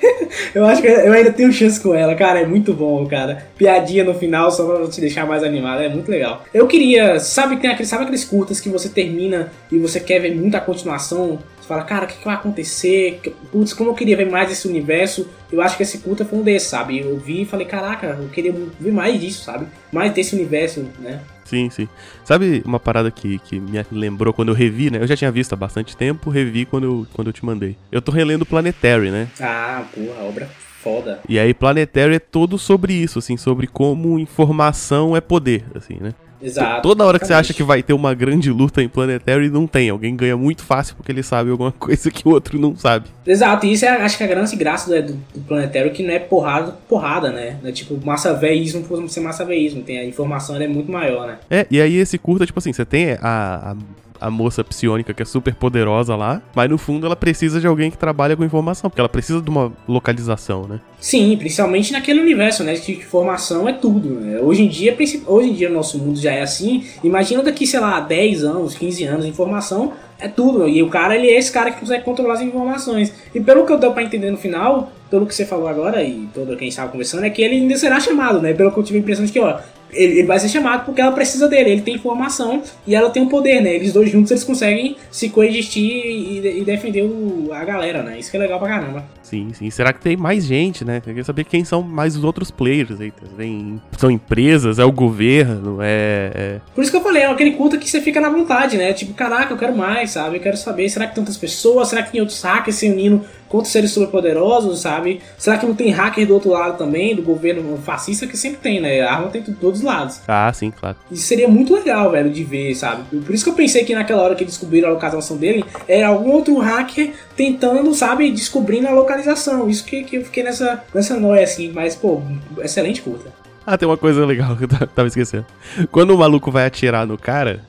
Eu 0.54 0.66
acho 0.66 0.82
que 0.82 0.88
eu 0.88 1.14
ainda 1.14 1.32
tenho 1.32 1.52
chance 1.52 1.80
com 1.80 1.94
ela, 1.94 2.16
cara. 2.16 2.42
É 2.42 2.46
muito 2.46 2.74
bom, 2.74 3.06
cara. 3.06 3.48
Piadinha 3.58 4.04
no 4.04 4.14
final 4.14 4.52
só 4.52 4.66
pra 4.66 4.88
te 4.88 5.00
deixar 5.00 5.26
mais 5.26 5.44
animado. 5.44 5.82
É 5.82 5.90
muito 5.90 6.10
legal. 6.10 6.44
Eu 6.54 6.68
queria. 6.68 7.20
Sabe, 7.20 7.56
que 7.56 7.62
tem 7.62 7.72
aqueles, 7.72 7.90
sabe 7.90 8.04
aqueles 8.04 8.26
curtas 8.26 8.60
que 8.60 8.70
você 8.70 8.90
termina 8.90 9.52
e 9.72 9.78
você 9.78 10.00
quer 10.00 10.20
ver 10.20 10.36
muita 10.36 10.60
continuação? 10.60 11.40
Você 11.60 11.68
fala, 11.68 11.84
cara, 11.84 12.06
o 12.06 12.08
que, 12.08 12.18
que 12.18 12.26
vai 12.26 12.36
acontecer? 12.36 13.22
Putz, 13.52 13.74
como 13.74 13.92
eu 13.92 13.94
queria 13.94 14.18
ver 14.18 14.30
mais 14.30 14.52
esse 14.52 14.68
universo. 14.68 15.28
Eu 15.52 15.62
acho 15.62 15.78
que 15.78 15.84
esse 15.84 16.00
curta 16.00 16.26
foi 16.26 16.40
um 16.40 16.44
desses, 16.44 16.68
sabe? 16.68 17.00
Eu 17.00 17.18
vi 17.18 17.44
e 17.44 17.46
falei, 17.46 17.66
caraca, 17.66 18.18
eu 18.20 18.30
queria 18.30 18.54
ver 18.80 18.92
mais 18.92 19.20
disso, 19.20 19.44
sabe? 19.44 19.68
Mais 19.92 20.12
desse 20.12 20.36
universo, 20.36 20.86
né? 21.00 21.20
Sim, 21.46 21.70
sim. 21.70 21.88
Sabe 22.24 22.62
uma 22.66 22.80
parada 22.80 23.12
que, 23.12 23.40
que 23.40 23.60
me 23.60 23.84
lembrou 23.92 24.34
quando 24.34 24.50
eu 24.50 24.56
revi, 24.56 24.90
né? 24.90 25.00
Eu 25.00 25.08
já 25.08 25.16
tinha 25.16 25.32
visto 25.32 25.54
há 25.54 25.56
bastante 25.56 25.96
tempo, 25.96 26.30
revi 26.30 26.66
quando 26.66 26.84
eu, 26.84 27.08
quando 27.14 27.28
eu 27.28 27.34
te 27.34 27.46
mandei. 27.46 27.76
Eu 27.92 28.02
tô 28.02 28.12
relendo 28.12 28.46
Planetary, 28.46 29.12
né? 29.12 29.28
Ah, 29.40 29.84
porra, 29.94 30.24
obra 30.24 30.50
foda. 30.84 31.22
E 31.28 31.40
aí 31.40 31.54
Planetary 31.54 32.16
é 32.16 32.20
todo 32.20 32.58
sobre 32.58 32.94
isso, 32.94 33.20
assim, 33.20 33.38
sobre 33.38 33.68
como 33.68 34.20
informação 34.20 35.16
é 35.16 35.22
poder, 35.22 35.64
assim, 35.74 35.98
né? 36.00 36.14
Exato. 36.44 36.82
Toda 36.82 37.06
hora 37.06 37.18
que 37.18 37.26
você 37.26 37.34
acha 37.34 37.54
que 37.54 37.64
vai 37.64 37.82
ter 37.82 37.94
uma 37.94 38.14
grande 38.14 38.52
luta 38.52 38.84
em 38.84 38.90
Planetary, 38.90 39.50
não 39.50 39.66
tem. 39.66 39.90
Alguém 39.90 40.16
ganha 40.16 40.36
muito 40.36 40.64
fácil 40.64 40.96
porque 40.96 41.12
ele 41.12 41.24
sabe 41.24 41.50
alguma 41.50 41.72
coisa 41.80 42.12
que 42.12 42.28
o 42.28 42.32
outro 42.32 42.60
não 42.60 42.76
sabe. 42.76 43.08
Exato, 43.26 43.66
e 43.66 43.72
isso 43.72 43.86
é, 43.86 43.90
acho 43.90 44.18
que 44.18 44.24
a 44.24 44.28
grande 44.28 44.56
graça 44.56 45.02
do, 45.02 45.14
do, 45.14 45.42
Planetário 45.48 45.92
que 45.92 46.04
não 46.04 46.14
é 46.14 46.20
porrada 46.20 46.74
porrada, 46.88 47.32
né? 47.32 47.58
É 47.64 47.72
tipo 47.72 48.00
massaveísmo 48.06 48.84
por 48.84 49.10
ser 49.10 49.22
massaveísmo. 49.22 49.82
Tem 49.82 50.00
a 50.00 50.06
informação 50.06 50.56
ela 50.56 50.66
é 50.66 50.68
muito 50.68 50.92
maior, 50.92 51.28
né? 51.28 51.38
É, 51.50 51.66
e 51.72 51.82
aí 51.82 51.96
esse 51.96 52.18
curta, 52.18 52.46
tipo 52.46 52.60
assim, 52.60 52.74
você 52.74 52.86
tem 52.86 53.14
a, 53.14 53.18
a, 53.22 53.76
a 54.24 54.32
moça 54.32 54.64
psionica 54.64 55.14
que 55.14 55.22
é 55.22 55.26
super 55.26 55.54
poderosa 55.54 56.16
lá, 56.16 56.42
mas 56.56 56.70
no 56.70 56.78
fundo 56.78 57.06
ela 57.06 57.16
precisa 57.16 57.60
de 57.60 57.68
alguém 57.68 57.92
que 57.92 57.98
trabalha 57.98 58.38
com 58.38 58.44
informação, 58.46 58.90
porque 58.90 59.02
ela 59.02 59.10
precisa 59.10 59.42
de 59.42 59.50
uma 59.50 59.74
localização, 59.86 60.66
né? 60.66 60.80
Sim, 60.98 61.36
principalmente 61.36 61.92
naquele 61.92 62.22
universo, 62.22 62.64
né? 62.64 62.74
Que 62.76 62.94
informação 62.94 63.68
é 63.68 63.74
tudo. 63.74 64.10
Né? 64.10 64.40
Hoje 64.40 64.64
em 64.64 64.70
dia, 64.70 64.96
hoje 65.28 65.50
em 65.50 65.54
dia 65.54 65.70
nosso 65.70 65.98
mundo 65.98 66.18
já 66.18 66.32
é 66.32 66.42
assim. 66.42 66.86
Imagina 67.04 67.44
daqui, 67.44 67.68
sei 67.68 67.82
lá, 67.82 68.00
10 68.00 68.46
anos, 68.46 68.76
15 68.76 69.04
anos, 69.04 69.26
informação 69.26 69.92
é 70.18 70.30
tudo. 70.30 70.70
E 70.70 70.82
o 70.82 70.90
cara, 70.90 71.18
ele 71.18 71.28
é 71.28 71.38
esse 71.38 71.52
cara 71.52 71.72
que 71.72 71.82
consegue 71.82 72.06
controlar 72.06 72.36
as 72.36 72.42
informações. 72.42 73.14
E 73.36 73.42
pelo 73.42 73.66
que 73.66 73.74
eu 73.74 73.78
deu 73.78 73.92
pra 73.92 74.04
entender 74.04 74.32
no 74.32 74.38
final, 74.38 74.94
pelo 75.10 75.26
que 75.26 75.36
você 75.36 75.46
falou 75.46 75.68
agora 75.68 76.02
e 76.02 76.30
todo 76.34 76.56
quem 76.56 76.70
estava 76.70 76.90
conversando, 76.90 77.26
é 77.26 77.30
que 77.30 77.42
ele 77.42 77.56
ainda 77.56 77.76
será 77.76 78.00
chamado, 78.00 78.42
né? 78.42 78.54
Pelo 78.54 78.72
que 78.72 78.80
eu 78.80 78.84
tive 78.84 79.00
a 79.00 79.02
impressão 79.02 79.26
de 79.26 79.34
que, 79.34 79.40
ó, 79.40 79.60
ele, 79.96 80.20
ele 80.20 80.28
vai 80.28 80.40
ser 80.40 80.50
chamado 80.50 80.86
porque 80.86 81.02
ela 81.02 81.12
precisa 81.12 81.48
dele, 81.48 81.72
ele 81.72 81.82
tem 81.82 81.96
informação 81.96 82.62
e 82.88 82.96
ela 82.96 83.10
tem 83.10 83.24
o 83.24 83.28
poder, 83.30 83.62
né? 83.62 83.74
Eles 83.76 83.94
dois 83.94 84.10
juntos 84.10 84.32
eles 84.32 84.44
conseguem 84.44 84.96
se 85.12 85.30
coexistir 85.30 85.84
e, 86.06 86.60
e 86.60 86.64
defender 86.64 87.04
o- 87.04 87.50
a 87.52 87.64
galera, 87.64 88.02
né? 88.04 88.20
Isso 88.20 88.30
que 88.32 88.38
é 88.38 88.40
legal 88.40 88.60
pra 88.60 88.68
caramba. 88.70 89.06
Sim, 89.22 89.50
sim. 89.54 89.70
Será 89.70 89.92
que 89.94 90.00
tem 90.02 90.16
mais 90.18 90.46
gente, 90.46 90.86
né? 90.86 90.98
Eu 90.98 91.02
queria 91.02 91.24
saber 91.24 91.44
quem 91.46 91.64
são 91.66 91.82
mais 91.82 92.16
os 92.16 92.24
outros 92.24 92.52
players 92.52 93.00
aí. 93.02 93.12
Tem, 93.38 93.82
são 93.98 94.12
empresas, 94.12 94.78
é 94.80 94.86
o 94.86 94.92
governo, 94.92 95.80
é. 95.82 96.32
é- 96.36 96.62
Por 96.76 96.82
isso 96.82 96.92
que 96.92 96.98
eu 96.98 97.02
falei, 97.02 97.24
é 97.24 97.26
aquele 97.28 97.52
culto 97.52 97.78
que 97.80 97.90
você 97.90 98.02
fica 98.02 98.20
na 98.22 98.30
vontade, 98.30 98.78
né? 98.78 98.94
Tipo, 98.94 99.14
caraca, 99.14 99.54
eu 99.54 99.58
quero 99.58 99.76
mais, 99.76 100.12
sabe? 100.12 100.38
Eu 100.38 100.42
quero 100.42 100.58
saber, 100.58 100.90
será 100.90 101.08
que 101.08 101.16
tem 101.16 101.22
outras 101.22 101.38
pessoas? 101.38 101.88
Será 101.88 102.04
que 102.04 102.12
tem 102.12 102.22
outros 102.22 102.42
hackers 102.42 102.76
se 102.76 102.90
unindo 102.90 103.22
contra 103.54 103.70
seres 103.70 103.92
superpoderosos, 103.92 104.80
sabe? 104.80 105.22
Será 105.38 105.60
que 105.60 105.66
não 105.68 105.76
tem 105.76 105.92
hacker 105.92 106.26
do 106.26 106.34
outro 106.34 106.50
lado 106.50 106.76
também, 106.76 107.16
do 107.16 107.22
governo 107.22 107.78
fascista, 107.78 108.26
que 108.26 108.36
sempre 108.36 108.58
tem, 108.58 108.82
né? 108.82 109.02
A 109.02 109.14
arma 109.14 109.28
tem 109.30 109.44
de 109.44 109.52
todos 109.54 109.80
os 109.82 109.86
lados. 109.86 110.20
Ah, 110.28 110.52
sim, 110.52 110.72
claro. 110.72 110.98
Isso 111.12 111.28
seria 111.28 111.48
muito 111.48 111.72
legal, 111.72 112.10
velho, 112.10 112.32
de 112.32 112.44
ver, 112.44 112.74
sabe? 112.74 113.04
Por 113.22 113.32
isso 113.36 113.44
que 113.44 113.50
eu 113.52 113.54
pensei 113.54 113.84
que 113.86 113.94
naquela 113.94 114.24
hora 114.24 114.34
que 114.34 114.44
descobriram 114.44 114.90
a 114.90 114.94
localização 114.94 115.38
dele, 115.38 115.64
era 115.88 116.08
algum 116.08 116.32
outro 116.32 116.58
hacker 116.58 117.12
tentando, 117.38 117.94
sabe, 117.94 118.32
descobrindo 118.32 118.88
a 118.88 118.92
localização. 118.92 119.70
Isso 119.70 119.86
que, 119.86 120.04
que 120.04 120.16
eu 120.18 120.26
fiquei 120.26 120.42
nessa, 120.44 120.84
nessa 120.92 121.20
noia, 121.20 121.44
assim. 121.44 121.72
Mas, 121.72 121.96
pô, 121.96 122.24
excelente 122.64 123.04
curta. 123.04 123.32
Ah, 123.68 123.78
tem 123.78 123.88
uma 123.88 123.98
coisa 123.98 124.26
legal 124.26 124.56
que 124.58 124.64
eu 124.64 124.68
ta- 124.68 124.88
tava 124.88 125.08
esquecendo. 125.08 125.46
Quando 125.92 126.10
o 126.16 126.18
maluco 126.18 126.50
vai 126.52 126.66
atirar 126.66 127.06
no 127.06 127.20
cara, 127.20 127.62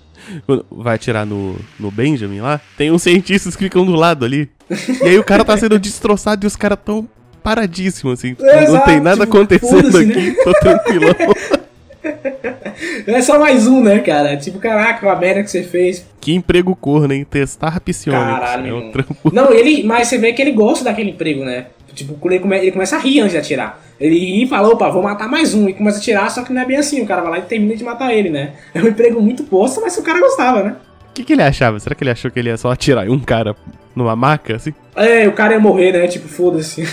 vai 0.70 0.94
atirar 0.94 1.26
no, 1.26 1.56
no 1.78 1.90
Benjamin 1.90 2.40
lá, 2.40 2.60
tem 2.76 2.90
uns 2.90 3.02
cientistas 3.02 3.54
que 3.54 3.64
ficam 3.64 3.84
do 3.84 3.92
lado 3.94 4.24
ali. 4.24 4.48
E 5.02 5.08
aí 5.08 5.18
o 5.18 5.24
cara 5.24 5.44
tá 5.44 5.56
sendo 5.56 5.78
destroçado 5.78 6.44
e 6.44 6.48
os 6.48 6.56
caras 6.56 6.78
tão 6.84 7.08
paradíssimos, 7.42 8.18
assim. 8.18 8.34
Tipo, 8.34 8.72
não 8.72 8.80
tem 8.80 9.00
nada 9.00 9.24
tipo, 9.26 9.36
acontecendo 9.36 9.96
aqui, 9.98 10.30
né? 10.30 10.34
tô 10.44 10.52
tranquilão. 10.54 11.14
É 13.06 13.22
só 13.22 13.38
mais 13.38 13.66
um, 13.66 13.82
né, 13.82 13.98
cara? 14.00 14.36
Tipo, 14.36 14.58
caraca, 14.58 15.10
a 15.10 15.16
merda 15.16 15.42
que 15.42 15.50
você 15.50 15.62
fez. 15.62 16.04
Que 16.20 16.34
emprego 16.34 16.74
corno, 16.74 17.12
hein? 17.12 17.24
Testar 17.28 17.80
psionics. 17.80 18.24
Caralho, 18.24 18.66
é 18.68 18.74
um 18.74 18.90
trampo. 18.90 19.30
Não, 19.32 19.50
ele. 19.52 19.82
Mas 19.84 20.08
você 20.08 20.18
vê 20.18 20.32
que 20.32 20.42
ele 20.42 20.52
gosta 20.52 20.84
daquele 20.84 21.10
emprego, 21.10 21.44
né? 21.44 21.66
Tipo, 21.94 22.18
ele, 22.28 22.40
come- 22.40 22.58
ele 22.58 22.72
começa 22.72 22.96
a 22.96 22.98
rir 22.98 23.20
antes 23.20 23.32
de 23.32 23.38
atirar. 23.38 23.80
Ele 24.00 24.18
ri 24.18 24.42
e 24.42 24.48
fala, 24.48 24.68
opa, 24.68 24.90
vou 24.90 25.02
matar 25.02 25.28
mais 25.28 25.54
um. 25.54 25.68
E 25.68 25.74
começa 25.74 25.98
a 25.98 26.00
atirar, 26.00 26.28
só 26.30 26.42
que 26.42 26.52
não 26.52 26.60
é 26.60 26.64
bem 26.64 26.76
assim. 26.76 27.00
O 27.00 27.06
cara 27.06 27.22
vai 27.22 27.30
lá 27.30 27.38
e 27.38 27.42
termina 27.42 27.76
de 27.76 27.84
matar 27.84 28.12
ele, 28.12 28.30
né? 28.30 28.54
É 28.74 28.82
um 28.82 28.88
emprego 28.88 29.20
muito 29.22 29.44
bosta, 29.44 29.80
mas 29.80 29.96
o 29.96 30.02
cara 30.02 30.18
gostava, 30.18 30.62
né? 30.64 30.76
O 31.14 31.14
que, 31.14 31.22
que 31.22 31.34
ele 31.34 31.44
achava? 31.44 31.78
Será 31.78 31.94
que 31.94 32.02
ele 32.02 32.10
achou 32.10 32.28
que 32.28 32.40
ele 32.40 32.48
ia 32.48 32.56
só 32.56 32.72
atirar 32.72 33.08
um 33.08 33.20
cara 33.20 33.54
numa 33.94 34.16
maca, 34.16 34.56
assim? 34.56 34.74
É, 34.96 35.28
o 35.28 35.32
cara 35.32 35.52
ia 35.52 35.60
morrer, 35.60 35.92
né? 35.92 36.08
Tipo, 36.08 36.26
foda-se. 36.26 36.82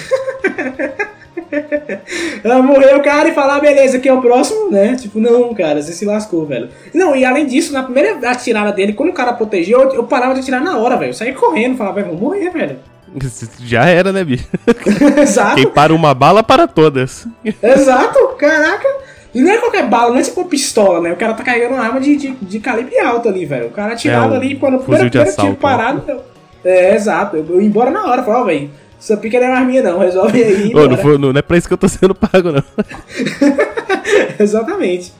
Ela 2.44 2.62
morreu 2.62 3.00
o 3.00 3.02
cara 3.02 3.30
e 3.30 3.34
falar, 3.34 3.60
beleza, 3.60 3.98
aqui 3.98 4.08
é 4.08 4.14
o 4.14 4.22
próximo, 4.22 4.70
né? 4.70 4.96
Tipo, 4.96 5.20
não, 5.20 5.52
cara, 5.56 5.82
você 5.82 5.92
se 5.92 6.06
lascou, 6.06 6.46
velho. 6.46 6.70
Não, 6.94 7.16
e 7.16 7.26
além 7.26 7.48
disso, 7.48 7.74
na 7.74 7.82
primeira 7.82 8.30
atirada 8.30 8.72
dele, 8.72 8.94
quando 8.94 9.10
o 9.10 9.14
cara 9.14 9.34
protegeu, 9.34 9.82
eu, 9.82 9.96
eu 9.96 10.04
parava 10.04 10.36
de 10.36 10.42
atirar 10.42 10.62
na 10.62 10.78
hora, 10.78 10.98
velho. 10.98 11.10
Eu 11.10 11.16
saía 11.16 11.34
correndo, 11.34 11.76
falava, 11.76 12.04
velho, 12.04 12.16
vou 12.16 12.30
morrer, 12.30 12.52
velho. 12.52 12.78
Já 13.60 13.86
era, 13.86 14.14
né, 14.14 14.24
bicho? 14.24 14.48
Exato. 15.20 15.56
Quem 15.56 15.68
para 15.68 15.96
uma 15.96 16.14
bala, 16.14 16.44
para 16.44 16.68
todas. 16.68 17.28
Exato, 17.44 18.20
caraca. 18.38 18.88
E 19.34 19.42
não 19.42 19.52
é 19.52 19.58
qualquer 19.58 19.88
bala, 19.88 20.12
não 20.12 20.18
é 20.18 20.22
tipo 20.24 20.44
pistola, 20.46 21.00
né? 21.02 21.14
O 21.14 21.16
cara 21.16 21.34
tá 21.34 21.44
carregando 21.44 21.76
uma 21.76 21.84
arma 21.84 22.00
de, 22.02 22.16
de, 22.18 22.32
de 22.32 22.60
calibre 22.60 23.00
alto 23.00 23.30
ali, 23.30 23.46
velho. 23.46 23.68
O 23.68 23.72
cara 23.72 23.94
É, 23.94 24.20
um 24.20 24.34
ali, 24.34 24.56
quando 24.56 24.76
o 24.76 24.80
primeiro, 24.80 25.10
primeiro 25.10 25.10
tiro 25.10 25.24
assalto, 25.24 25.56
parado. 25.56 26.04
eu- 26.08 26.22
É, 26.66 26.94
exato. 26.96 27.38
Eu, 27.38 27.46
eu 27.50 27.62
ia 27.62 27.68
embora 27.68 27.90
na 27.90 28.06
hora, 28.06 28.24
falava, 28.24 28.44
ó, 28.44 28.46
velho, 28.48 28.70
essa 29.00 29.16
pica 29.18 29.40
não 29.40 29.48
é 29.48 29.52
mais 29.52 29.66
minha, 29.68 29.82
não. 29.82 30.00
Resolve 30.00 30.44
aí. 30.44 30.72
Ô, 30.76 30.88
não, 30.88 30.98
foi- 30.98 31.18
não 31.18 31.30
é 31.32 31.42
pra 31.42 31.58
isso 31.58 31.68
que 31.68 31.74
eu 31.74 31.78
tô 31.78 31.88
sendo 31.88 32.14
pago, 32.14 32.52
não. 32.52 32.64
Exatamente. 34.40 35.14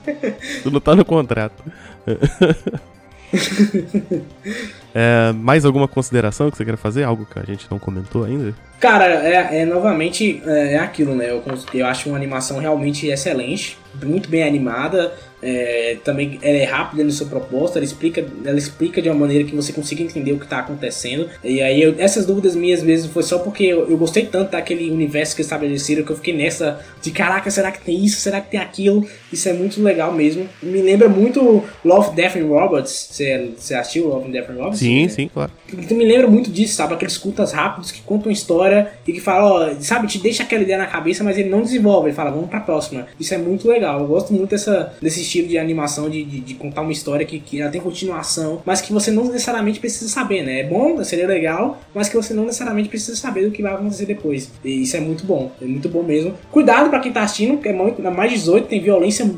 Tu 0.64 0.72
não 0.72 0.80
tá 0.82 0.96
no 0.96 1.06
contrato. 1.06 1.64
É, 4.94 5.32
mais 5.32 5.64
alguma 5.64 5.88
consideração 5.88 6.52
que 6.52 6.58
você 6.58 6.66
quer 6.66 6.76
fazer? 6.76 7.04
Algo 7.04 7.26
que 7.26 7.40
a 7.40 7.46
gente 7.46 7.66
não 7.72 7.80
comentou 7.80 8.26
ainda? 8.26 8.54
Cara, 8.78 9.06
é, 9.06 9.62
é 9.62 9.66
novamente 9.66 10.42
é, 10.46 10.74
é 10.74 10.80
aquilo, 10.80 11.16
né? 11.16 11.32
Eu, 11.32 11.42
eu 11.74 11.86
acho 11.86 12.10
uma 12.10 12.18
animação 12.18 12.60
realmente 12.60 13.08
excelente, 13.08 13.78
muito 14.04 14.30
bem 14.30 14.44
animada. 14.44 15.14
É, 15.42 15.98
também 16.04 16.38
ela 16.42 16.58
é 16.58 16.64
rápida 16.64 17.04
no 17.04 17.12
seu 17.12 17.28
propósito, 17.28 17.78
ela 17.78 17.86
explica, 17.86 18.26
ela 18.46 18.58
explica 18.58 19.02
de 19.02 19.10
uma 19.10 19.16
maneira 19.20 19.44
que 19.44 19.56
você 19.56 19.72
consiga 19.74 20.02
entender 20.04 20.32
o 20.34 20.40
que 20.40 20.48
tá 20.48 20.60
acontecendo. 20.60 21.28
E 21.44 21.62
aí, 21.62 21.82
eu- 21.82 21.96
essas 21.98 22.26
dúvidas 22.26 22.56
minhas 22.56 22.82
vezes 22.84 23.08
foi 23.08 23.24
só 23.24 23.40
porque 23.40 23.64
eu, 23.64 23.90
eu 23.90 23.98
gostei 23.98 24.26
tanto 24.26 24.52
daquele 24.52 24.90
universo 24.92 25.36
que 25.36 25.42
estabeleceram 25.42 26.04
que 26.04 26.12
eu 26.12 26.16
fiquei 26.16 26.36
nessa 26.36 26.80
de 27.02 27.12
caraca, 27.12 27.50
será 27.50 27.72
que 27.72 27.82
tem 27.84 28.04
isso? 28.04 28.22
Será 28.22 28.40
que 28.42 28.52
tem 28.52 28.60
aquilo? 28.60 29.06
Isso 29.32 29.48
é 29.50 29.54
muito 29.54 29.82
legal 29.82 30.14
mesmo. 30.14 30.48
Me 30.62 30.82
lembra 30.82 31.10
muito 31.10 31.64
Love, 31.84 32.16
Death 32.16 32.36
and 32.36 32.46
Robots. 32.48 33.08
Você, 33.12 33.52
você 33.58 33.74
assistiu 33.76 34.08
Love, 34.08 34.32
Death 34.32 34.50
and 34.50 34.54
Robots? 34.56 34.80
Sim, 34.80 35.08
sim, 35.10 35.30
claro. 35.34 35.52
Então 35.74 35.98
me 35.98 36.06
lembra 36.06 36.28
muito 36.28 36.52
disso, 36.52 36.76
sabe? 36.76 36.94
Aqueles 36.94 37.18
cultas 37.18 37.52
rápidos 37.52 37.92
que 37.92 38.02
contam 38.02 38.32
história 38.32 38.92
e 39.08 39.14
que 39.14 39.20
falam, 39.22 39.72
ó, 39.72 39.76
sabe, 39.80 40.08
te 40.08 40.18
deixa 40.20 40.44
aquela 40.44 40.62
ideia 40.64 40.78
na 40.78 40.86
cabeça, 40.88 41.24
mas 41.24 41.38
ele 41.38 41.50
não 41.50 41.62
desenvolve, 41.62 42.08
ele 42.10 42.16
fala, 42.16 42.30
vamos 42.32 42.50
pra 42.50 42.60
próxima. 42.60 43.08
Isso 43.20 43.34
é 43.34 43.38
muito 43.38 43.68
legal. 43.68 44.00
Eu 44.02 44.08
gosto 44.08 44.34
muito 44.34 44.50
dessa, 44.50 44.94
desse 45.02 45.24
estilo 45.32 45.48
de 45.48 45.58
animação, 45.58 46.10
de, 46.10 46.24
de, 46.24 46.42
de 46.42 46.54
contar 46.56 46.82
uma 46.82 46.92
história 46.92 47.26
que, 47.26 47.40
que 47.40 47.62
ela 47.62 47.72
tem 47.72 47.80
continuação, 47.80 48.62
mas 48.66 48.82
que 48.82 48.92
você 48.92 49.10
não 49.10 49.26
necessariamente 49.26 49.80
precisa 49.80 50.10
saber, 50.10 50.44
né? 50.44 50.60
É 50.60 50.64
bom, 50.64 51.02
seria 51.04 51.28
legal, 51.28 51.80
mas 51.96 52.10
que 52.10 52.16
você 52.16 52.34
não 52.34 52.46
necessariamente 52.46 52.90
precisa 52.90 53.16
saber 53.16 53.46
do 53.46 53.52
que 53.52 53.62
vai 53.62 53.74
acontecer 53.74 54.06
depois. 54.06 54.52
E 54.64 54.84
isso 54.84 54.98
é 54.98 55.00
muito 55.00 55.26
bom, 55.26 55.52
é 55.62 55.66
muito 55.66 55.88
bom 55.88 56.04
mesmo. 56.04 56.34
Cuidado 56.52 56.90
pra 56.90 57.00
quem 57.00 57.12
tá 57.12 57.24
assistindo, 57.24 57.54
porque 57.54 57.70
é 57.70 57.74
muito, 57.74 58.06
é 58.06 58.10
mais 58.10 58.32
18, 58.32 58.68
tem 58.68 58.82
violência 58.82 59.30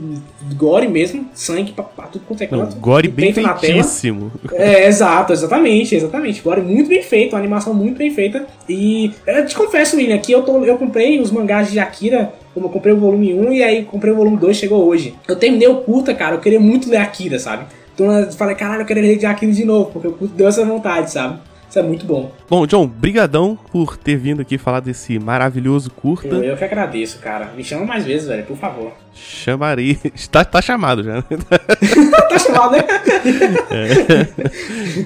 gore 0.56 0.88
mesmo, 0.88 1.26
sangue 1.34 1.72
pra, 1.72 1.84
pra 1.84 2.08
tudo 2.08 2.26
quanto 2.26 2.44
é 2.44 2.48
canto. 2.48 2.76
gore 2.78 3.08
bem 3.08 3.34
na 3.34 3.56
feitíssimo. 3.56 4.32
É, 4.54 4.88
exato, 4.88 5.34
exatamente, 5.34 5.96
exatamente. 5.96 6.40
Agora 6.40 6.60
é 6.60 6.64
muito 6.64 6.90
bem 6.90 7.04
feito, 7.04 7.34
uma 7.34 7.40
animação 7.40 7.74
muito 7.74 7.98
bem 7.98 8.12
feita. 8.12 8.46
E 8.68 9.12
eu 9.26 9.46
te 9.46 9.56
confesso, 9.56 9.96
William, 9.98 10.18
que 10.18 10.32
eu, 10.32 10.44
tô, 10.44 10.64
eu 10.64 10.78
comprei 10.78 11.20
os 11.20 11.32
mangás 11.32 11.72
de 11.72 11.80
Akira, 11.80 12.34
como 12.54 12.68
eu 12.68 12.70
comprei 12.70 12.94
o 12.94 12.98
volume 12.98 13.34
1 13.34 13.54
e 13.54 13.64
aí 13.64 13.84
comprei 13.84 14.14
o 14.14 14.16
volume 14.16 14.38
2, 14.38 14.56
chegou 14.56 14.86
hoje. 14.86 15.16
Eu 15.28 15.36
terminei 15.36 15.68
o 15.68 15.78
curta, 15.78 16.14
cara, 16.14 16.36
eu 16.36 16.40
queria 16.40 16.60
muito 16.60 16.90
ler 16.90 16.98
Akira, 16.98 17.40
sabe? 17.40 17.66
Então 17.94 18.12
eu 18.12 18.32
falei, 18.32 18.56
caralho, 18.56 18.82
eu 18.82 18.86
quero 18.86 19.02
ler 19.02 19.26
Akira 19.26 19.52
de 19.52 19.66
novo, 19.66 19.92
porque 19.92 20.08
o 20.08 20.14
curta 20.14 20.36
deu 20.36 20.48
essa 20.48 20.64
vontade, 20.66 21.12
sabe? 21.12 21.40
Isso 21.70 21.80
é 21.80 21.82
muito 21.82 22.06
bom. 22.06 22.32
Bom, 22.48 22.68
John, 22.68 22.86
brigadão 22.86 23.58
por 23.72 23.98
ter 23.98 24.16
vindo 24.16 24.42
aqui 24.44 24.60
falar 24.60 24.80
desse 24.80 25.18
maravilhoso 25.18 25.90
curta. 25.90 26.28
Eu, 26.28 26.44
eu 26.44 26.56
que 26.56 26.64
agradeço, 26.64 27.18
cara. 27.18 27.52
Me 27.58 27.64
chama 27.64 27.84
mais 27.84 28.06
vezes, 28.06 28.28
velho, 28.28 28.44
por 28.44 28.56
favor. 28.56 28.92
Chamarei. 29.14 29.98
Tá, 30.32 30.44
tá 30.44 30.62
chamado 30.62 31.04
já. 31.04 31.16
né? 31.16 31.24
tá 32.30 32.40
chamado, 32.40 32.72
né? 32.72 32.84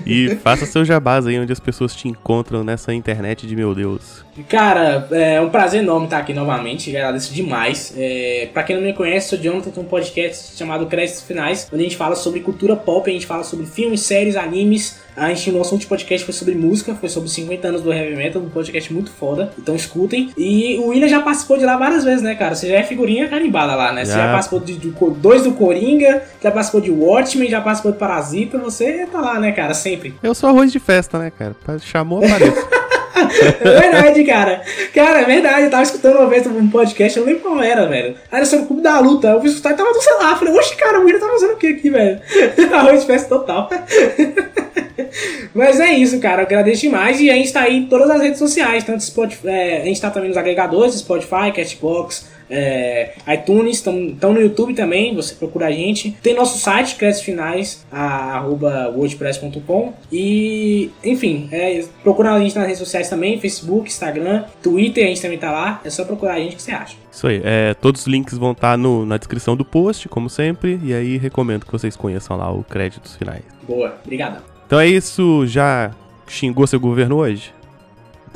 E 0.05 0.35
faça 0.37 0.65
seu 0.65 0.85
jabás 0.85 1.27
aí 1.27 1.39
onde 1.39 1.51
as 1.51 1.59
pessoas 1.59 1.95
te 1.95 2.07
encontram 2.07 2.63
nessa 2.63 2.93
internet 2.93 3.45
de 3.45 3.55
meu 3.55 3.75
Deus. 3.75 4.25
Cara, 4.47 5.07
é 5.11 5.41
um 5.41 5.49
prazer 5.49 5.81
enorme 5.81 6.05
estar 6.05 6.19
aqui 6.19 6.33
novamente, 6.33 6.95
agradeço 6.95 7.33
demais. 7.33 7.93
É, 7.97 8.49
pra 8.53 8.63
quem 8.63 8.75
não 8.75 8.83
me 8.83 8.93
conhece, 8.93 9.29
sou 9.29 9.39
Jonathan, 9.39 9.71
tem 9.71 9.83
um 9.83 9.87
podcast 9.87 10.55
chamado 10.55 10.85
Créditos 10.85 11.23
Finais, 11.23 11.67
onde 11.71 11.81
a 11.81 11.85
gente 11.85 11.97
fala 11.97 12.15
sobre 12.15 12.41
cultura 12.41 12.75
pop, 12.75 13.09
a 13.09 13.13
gente 13.13 13.25
fala 13.25 13.43
sobre 13.43 13.65
filmes, 13.65 14.01
séries, 14.01 14.35
animes. 14.35 14.99
A 15.15 15.29
gente, 15.29 15.51
nosso 15.51 15.73
último 15.73 15.89
podcast 15.89 16.23
foi 16.23 16.33
sobre 16.33 16.53
música, 16.53 16.93
foi 16.93 17.09
sobre 17.09 17.27
50 17.27 17.67
anos 17.67 17.81
do 17.81 17.91
Heavy 17.91 18.15
Metal, 18.15 18.39
um 18.39 18.49
podcast 18.49 18.93
muito 18.93 19.09
foda, 19.09 19.51
então 19.57 19.75
escutem. 19.75 20.29
E 20.37 20.77
o 20.77 20.89
William 20.89 21.07
já 21.07 21.21
participou 21.21 21.57
de 21.57 21.65
lá 21.65 21.75
várias 21.75 22.03
vezes, 22.03 22.21
né, 22.21 22.35
cara? 22.35 22.53
Você 22.53 22.67
já 22.67 22.75
é 22.75 22.83
figurinha 22.83 23.27
carimbada 23.27 23.73
lá, 23.73 23.91
né? 23.91 23.96
Você 24.05 24.11
já 24.11 24.25
Já. 24.25 24.31
participou 24.31 24.59
de, 24.59 24.77
de 24.77 24.93
dois 25.17 25.43
do 25.43 25.53
Coringa, 25.53 26.23
já 26.41 26.51
participou 26.51 26.81
de 26.81 26.91
Watchmen, 26.91 27.49
já 27.49 27.61
participou 27.61 27.91
de 27.91 27.97
Parasita, 27.97 28.57
você 28.57 29.07
tá 29.11 29.19
lá, 29.19 29.39
né, 29.39 29.51
cara? 29.51 29.73
Sempre. 29.73 30.13
Eu 30.21 30.33
sou 30.33 30.49
arroz 30.49 30.71
de 30.71 30.79
festa, 30.79 31.17
né, 31.19 31.31
cara? 31.37 31.55
Chamou, 31.79 32.23
apareço. 32.23 32.67
É 33.17 33.79
verdade, 33.79 34.23
cara. 34.23 34.61
Cara, 34.93 35.21
é 35.21 35.25
verdade. 35.25 35.63
Eu 35.63 35.71
tava 35.71 35.83
escutando 35.83 36.17
uma 36.17 36.27
vez 36.27 36.45
um 36.45 36.69
podcast, 36.69 37.17
eu 37.17 37.25
não 37.25 37.31
lembro 37.33 37.49
qual 37.49 37.63
era, 37.63 37.87
velho. 37.87 38.15
Era 38.31 38.45
sobre 38.45 38.65
o 38.65 38.67
clube 38.67 38.81
da 38.83 38.99
luta. 38.99 39.29
Eu 39.29 39.39
fui 39.39 39.49
escutar 39.49 39.71
e 39.71 39.75
tava 39.75 39.89
no 39.89 40.01
celular. 40.01 40.37
Falei, 40.37 40.53
oxe, 40.53 40.75
cara, 40.75 40.99
o 40.99 41.03
William 41.03 41.19
tá 41.19 41.27
fazendo 41.27 41.53
o 41.53 41.57
que 41.57 41.67
aqui, 41.67 41.89
velho? 41.89 42.21
Arroz 42.73 43.01
de 43.01 43.07
festa 43.07 43.27
total. 43.27 43.69
Mas 45.53 45.79
é 45.79 45.91
isso, 45.91 46.19
cara. 46.19 46.41
Eu 46.41 46.45
agradeço 46.45 46.81
demais. 46.81 47.19
E 47.19 47.29
a 47.29 47.33
gente 47.33 47.51
tá 47.51 47.61
aí 47.61 47.77
em 47.77 47.85
todas 47.87 48.09
as 48.09 48.21
redes 48.21 48.39
sociais. 48.39 48.83
Tanto 48.83 49.03
Spotify, 49.03 49.47
é, 49.47 49.81
a 49.81 49.85
gente 49.85 49.99
tá 49.99 50.09
também 50.09 50.29
nos 50.29 50.37
agregadores, 50.37 50.95
Spotify, 50.95 51.51
Castbox, 51.55 52.27
é, 52.49 53.13
iTunes, 53.33 53.77
estão 53.77 54.33
no 54.33 54.41
YouTube 54.41 54.73
também, 54.73 55.13
você 55.15 55.35
procura 55.35 55.67
a 55.67 55.71
gente. 55.71 56.11
Tem 56.23 56.33
nosso 56.33 56.57
site, 56.57 56.95
créditos 56.95 57.23
finais, 57.23 57.85
a- 57.91 58.37
arroba 58.37 58.89
wordpress.com. 58.95 59.93
E, 60.11 60.89
enfim, 61.03 61.47
é, 61.51 61.83
procura 62.03 62.33
a 62.33 62.39
gente 62.39 62.55
nas 62.55 62.65
redes 62.65 62.79
sociais 62.79 63.09
também, 63.09 63.39
Facebook, 63.39 63.89
Instagram, 63.89 64.45
Twitter, 64.63 65.05
a 65.05 65.07
gente 65.07 65.21
também 65.21 65.37
tá 65.37 65.51
lá. 65.51 65.81
É 65.83 65.89
só 65.89 66.03
procurar 66.05 66.33
a 66.35 66.39
gente 66.39 66.55
que 66.55 66.61
você 66.61 66.71
acha. 66.71 66.95
Isso 67.11 67.27
aí. 67.27 67.41
É, 67.43 67.73
todos 67.73 68.01
os 68.01 68.07
links 68.07 68.37
vão 68.37 68.51
estar 68.51 68.77
no, 68.77 69.05
na 69.05 69.17
descrição 69.17 69.55
do 69.55 69.65
post, 69.65 70.07
como 70.07 70.29
sempre. 70.29 70.79
E 70.83 70.93
aí 70.93 71.17
recomendo 71.17 71.65
que 71.65 71.71
vocês 71.71 71.95
conheçam 71.95 72.37
lá 72.37 72.51
o 72.51 72.63
créditos 72.63 73.15
finais. 73.15 73.41
Boa, 73.67 73.95
obrigadão. 74.05 74.41
Então 74.65 74.79
é 74.79 74.87
isso. 74.87 75.45
Já 75.47 75.91
xingou 76.27 76.67
seu 76.67 76.79
governo 76.79 77.17
hoje? 77.17 77.53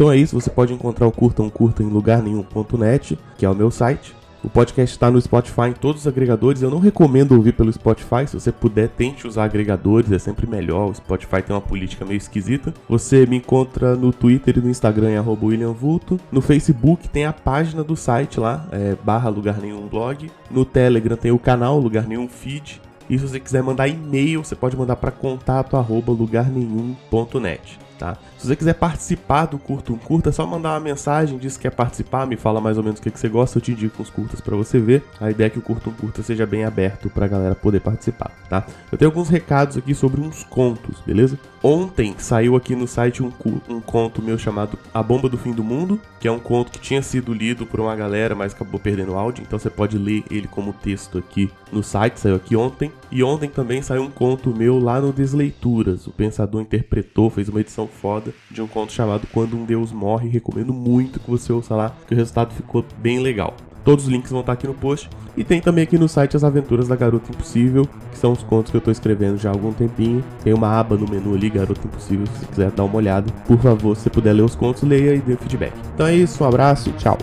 Então 0.02 0.12
é 0.12 0.18
isso. 0.18 0.34
Você 0.34 0.50
pode 0.50 0.74
encontrar 0.74 1.06
o 1.06 1.12
Curta 1.12 1.44
um 1.44 1.50
Curta 1.52 1.84
em 1.84 1.86
lugar 1.86 2.24
nenhum.net, 2.24 3.20
que 3.38 3.46
é 3.46 3.50
o 3.50 3.54
meu 3.54 3.70
site. 3.70 4.16
O 4.44 4.50
podcast 4.50 4.96
está 4.96 5.12
no 5.12 5.22
Spotify 5.22 5.68
em 5.70 5.74
todos 5.74 6.02
os 6.02 6.08
agregadores. 6.08 6.64
Eu 6.64 6.72
não 6.72 6.80
recomendo 6.80 7.34
ouvir 7.34 7.54
pelo 7.54 7.72
Spotify. 7.72 8.26
Se 8.26 8.34
você 8.34 8.52
puder, 8.52 8.90
tente 8.90 9.28
usar 9.28 9.44
agregadores, 9.44 10.12
é 10.12 10.18
sempre 10.18 10.48
melhor. 10.48 10.90
O 10.90 10.96
Spotify 10.96 11.44
tem 11.44 11.56
uma 11.56 11.62
política 11.62 12.04
meio 12.04 12.18
esquisita. 12.18 12.74
Você 12.90 13.28
me 13.28 13.36
encontra 13.36 13.96
no 13.96 14.12
Twitter 14.12 14.58
e 14.58 14.62
no 14.62 14.72
Instagram, 14.72 15.12
em 15.12 15.18
arroba 15.18 15.46
William 15.46 15.72
Vulto. 15.72 16.20
No 16.32 16.42
Facebook 16.42 17.08
tem 17.08 17.26
a 17.28 17.32
página 17.32 17.84
do 17.84 17.96
site 17.96 18.40
lá, 18.40 18.68
é, 18.72 18.98
barra 19.04 19.30
Lugar 19.30 19.62
Nenhum 19.62 19.88
Blog. 19.88 20.32
No 20.50 20.66
Telegram 20.66 21.16
tem 21.16 21.32
o 21.32 21.38
canal 21.38 21.78
Lugar 21.78 22.08
Nenhum 22.08 22.28
Feed. 22.28 22.82
E 23.08 23.20
se 23.20 23.28
você 23.28 23.40
quiser 23.40 23.62
mandar 23.62 23.88
e-mail, 23.88 24.44
você 24.44 24.56
pode 24.56 24.76
mandar 24.76 24.96
para 24.96 25.12
contato 25.12 25.78
arroba 25.78 26.12
lugarnenhum.net. 26.12 27.91
Tá? 28.02 28.18
Se 28.36 28.48
você 28.48 28.56
quiser 28.56 28.74
participar 28.74 29.46
do 29.46 29.60
Curta 29.60 29.94
um 29.94 29.98
Curta, 29.98 30.30
é 30.30 30.32
só 30.32 30.44
mandar 30.44 30.72
uma 30.72 30.80
mensagem, 30.80 31.38
diz 31.38 31.56
que 31.56 31.62
quer 31.62 31.70
participar, 31.70 32.26
me 32.26 32.36
fala 32.36 32.60
mais 32.60 32.76
ou 32.76 32.84
menos 32.84 33.00
o 33.00 33.04
que, 33.04 33.12
que 33.12 33.20
você 33.20 33.30
gosta, 33.30 33.60
eu 33.60 33.62
te 33.62 33.74
indico 33.74 34.02
uns 34.02 34.10
curtas 34.10 34.42
para 34.42 34.56
você 34.56 34.80
ver. 34.80 35.04
A 35.20 35.30
ideia 35.30 35.46
é 35.46 35.50
que 35.52 35.60
o 35.60 35.62
Curta 35.62 35.88
um 35.92 35.94
Curta 35.94 36.24
seja 36.24 36.48
bem 36.48 36.66
aberto 36.66 37.12
pra 37.12 37.28
galera 37.28 37.54
poder 37.54 37.80
participar, 37.80 38.32
tá? 38.50 38.66
Eu 38.92 38.98
tenho 38.98 39.12
alguns 39.12 39.30
recados 39.30 39.78
aqui 39.78 39.94
sobre 39.94 40.20
uns 40.20 40.44
contos, 40.44 41.00
beleza? 41.06 41.38
Ontem 41.62 42.16
saiu 42.18 42.56
aqui 42.56 42.76
no 42.76 42.88
site 42.88 43.22
um, 43.22 43.32
um 43.70 43.80
conto 43.80 44.20
meu 44.20 44.36
chamado 44.36 44.80
A 44.92 45.04
Bomba 45.04 45.30
do 45.30 45.38
Fim 45.38 45.52
do 45.52 45.64
Mundo, 45.64 46.02
que 46.20 46.28
é 46.28 46.32
um 46.32 46.40
conto 46.40 46.72
que 46.72 46.80
tinha 46.80 47.04
sido 47.04 47.36
lido 47.36 47.68
por 47.68 47.80
uma 47.80 47.96
galera, 47.96 48.34
mas 48.34 48.52
acabou 48.52 48.80
perdendo 48.80 49.12
o 49.12 49.18
áudio, 49.18 49.44
então 49.44 49.60
você 49.60 49.70
pode 49.70 49.96
ler 49.96 50.24
ele 50.32 50.48
como 50.48 50.74
texto 50.74 51.20
aqui 51.20 51.52
no 51.72 51.84
site, 51.84 52.20
saiu 52.20 52.36
aqui 52.36 52.56
ontem. 52.56 52.92
E 53.12 53.22
ontem 53.24 53.48
também 53.48 53.82
saiu 53.84 54.02
um 54.02 54.10
conto 54.10 54.56
meu 54.56 54.80
lá 54.80 55.00
no 55.00 55.14
Desleituras. 55.14 56.08
O 56.08 56.12
pensador 56.12 56.62
interpretou, 56.62 57.30
fez 57.30 57.48
uma 57.48 57.62
edição 57.62 57.88
foda 57.92 58.34
de 58.50 58.62
um 58.62 58.68
conto 58.68 58.92
chamado 58.92 59.28
Quando 59.32 59.56
um 59.56 59.66
Deus 59.66 59.92
Morre. 59.92 60.30
Recomendo 60.30 60.74
muito 60.74 61.20
que 61.20 61.30
você 61.30 61.52
ouça 61.54 61.76
lá, 61.76 61.96
que 62.08 62.14
o 62.14 62.18
resultado 62.18 62.54
ficou 62.54 62.84
bem 62.98 63.20
legal. 63.20 63.56
Todos 63.84 64.06
os 64.06 64.12
links 64.12 64.32
vão 64.32 64.42
estar 64.42 64.54
aqui 64.54 64.68
no 64.68 64.74
post. 64.74 65.10
E 65.36 65.44
tem 65.44 65.62
também 65.62 65.84
aqui 65.84 65.98
no 65.98 66.08
site 66.08 66.36
as 66.36 66.44
aventuras 66.44 66.88
da 66.88 66.96
Garota 66.96 67.32
Impossível, 67.32 67.88
que 68.12 68.18
são 68.18 68.32
os 68.32 68.44
contos 68.44 68.70
que 68.70 68.78
eu 68.78 68.80
estou 68.80 68.92
escrevendo 68.92 69.38
já 69.38 69.50
há 69.50 69.54
algum 69.54 69.72
tempinho. 69.72 70.24
Tem 70.44 70.54
uma 70.54 70.80
aba 70.80 70.98
no 70.98 71.10
menu 71.10 71.34
ali, 71.34 71.50
Garota 71.50 71.82
Impossível, 71.86 72.28
se 72.40 72.46
quiser 72.46 72.72
dar 72.72 72.84
uma 72.84 72.96
olhada. 72.96 73.32
Por 73.48 73.58
favor, 73.60 73.96
se 73.96 74.10
puder 74.10 74.34
ler 74.34 74.44
os 74.44 74.56
contos, 74.56 74.84
leia 74.84 75.16
e 75.16 75.20
dê 75.20 75.36
feedback. 75.36 75.74
Então 75.94 76.06
é 76.06 76.16
isso, 76.16 76.44
um 76.44 76.48
abraço, 76.48 76.92
tchau. 76.94 77.18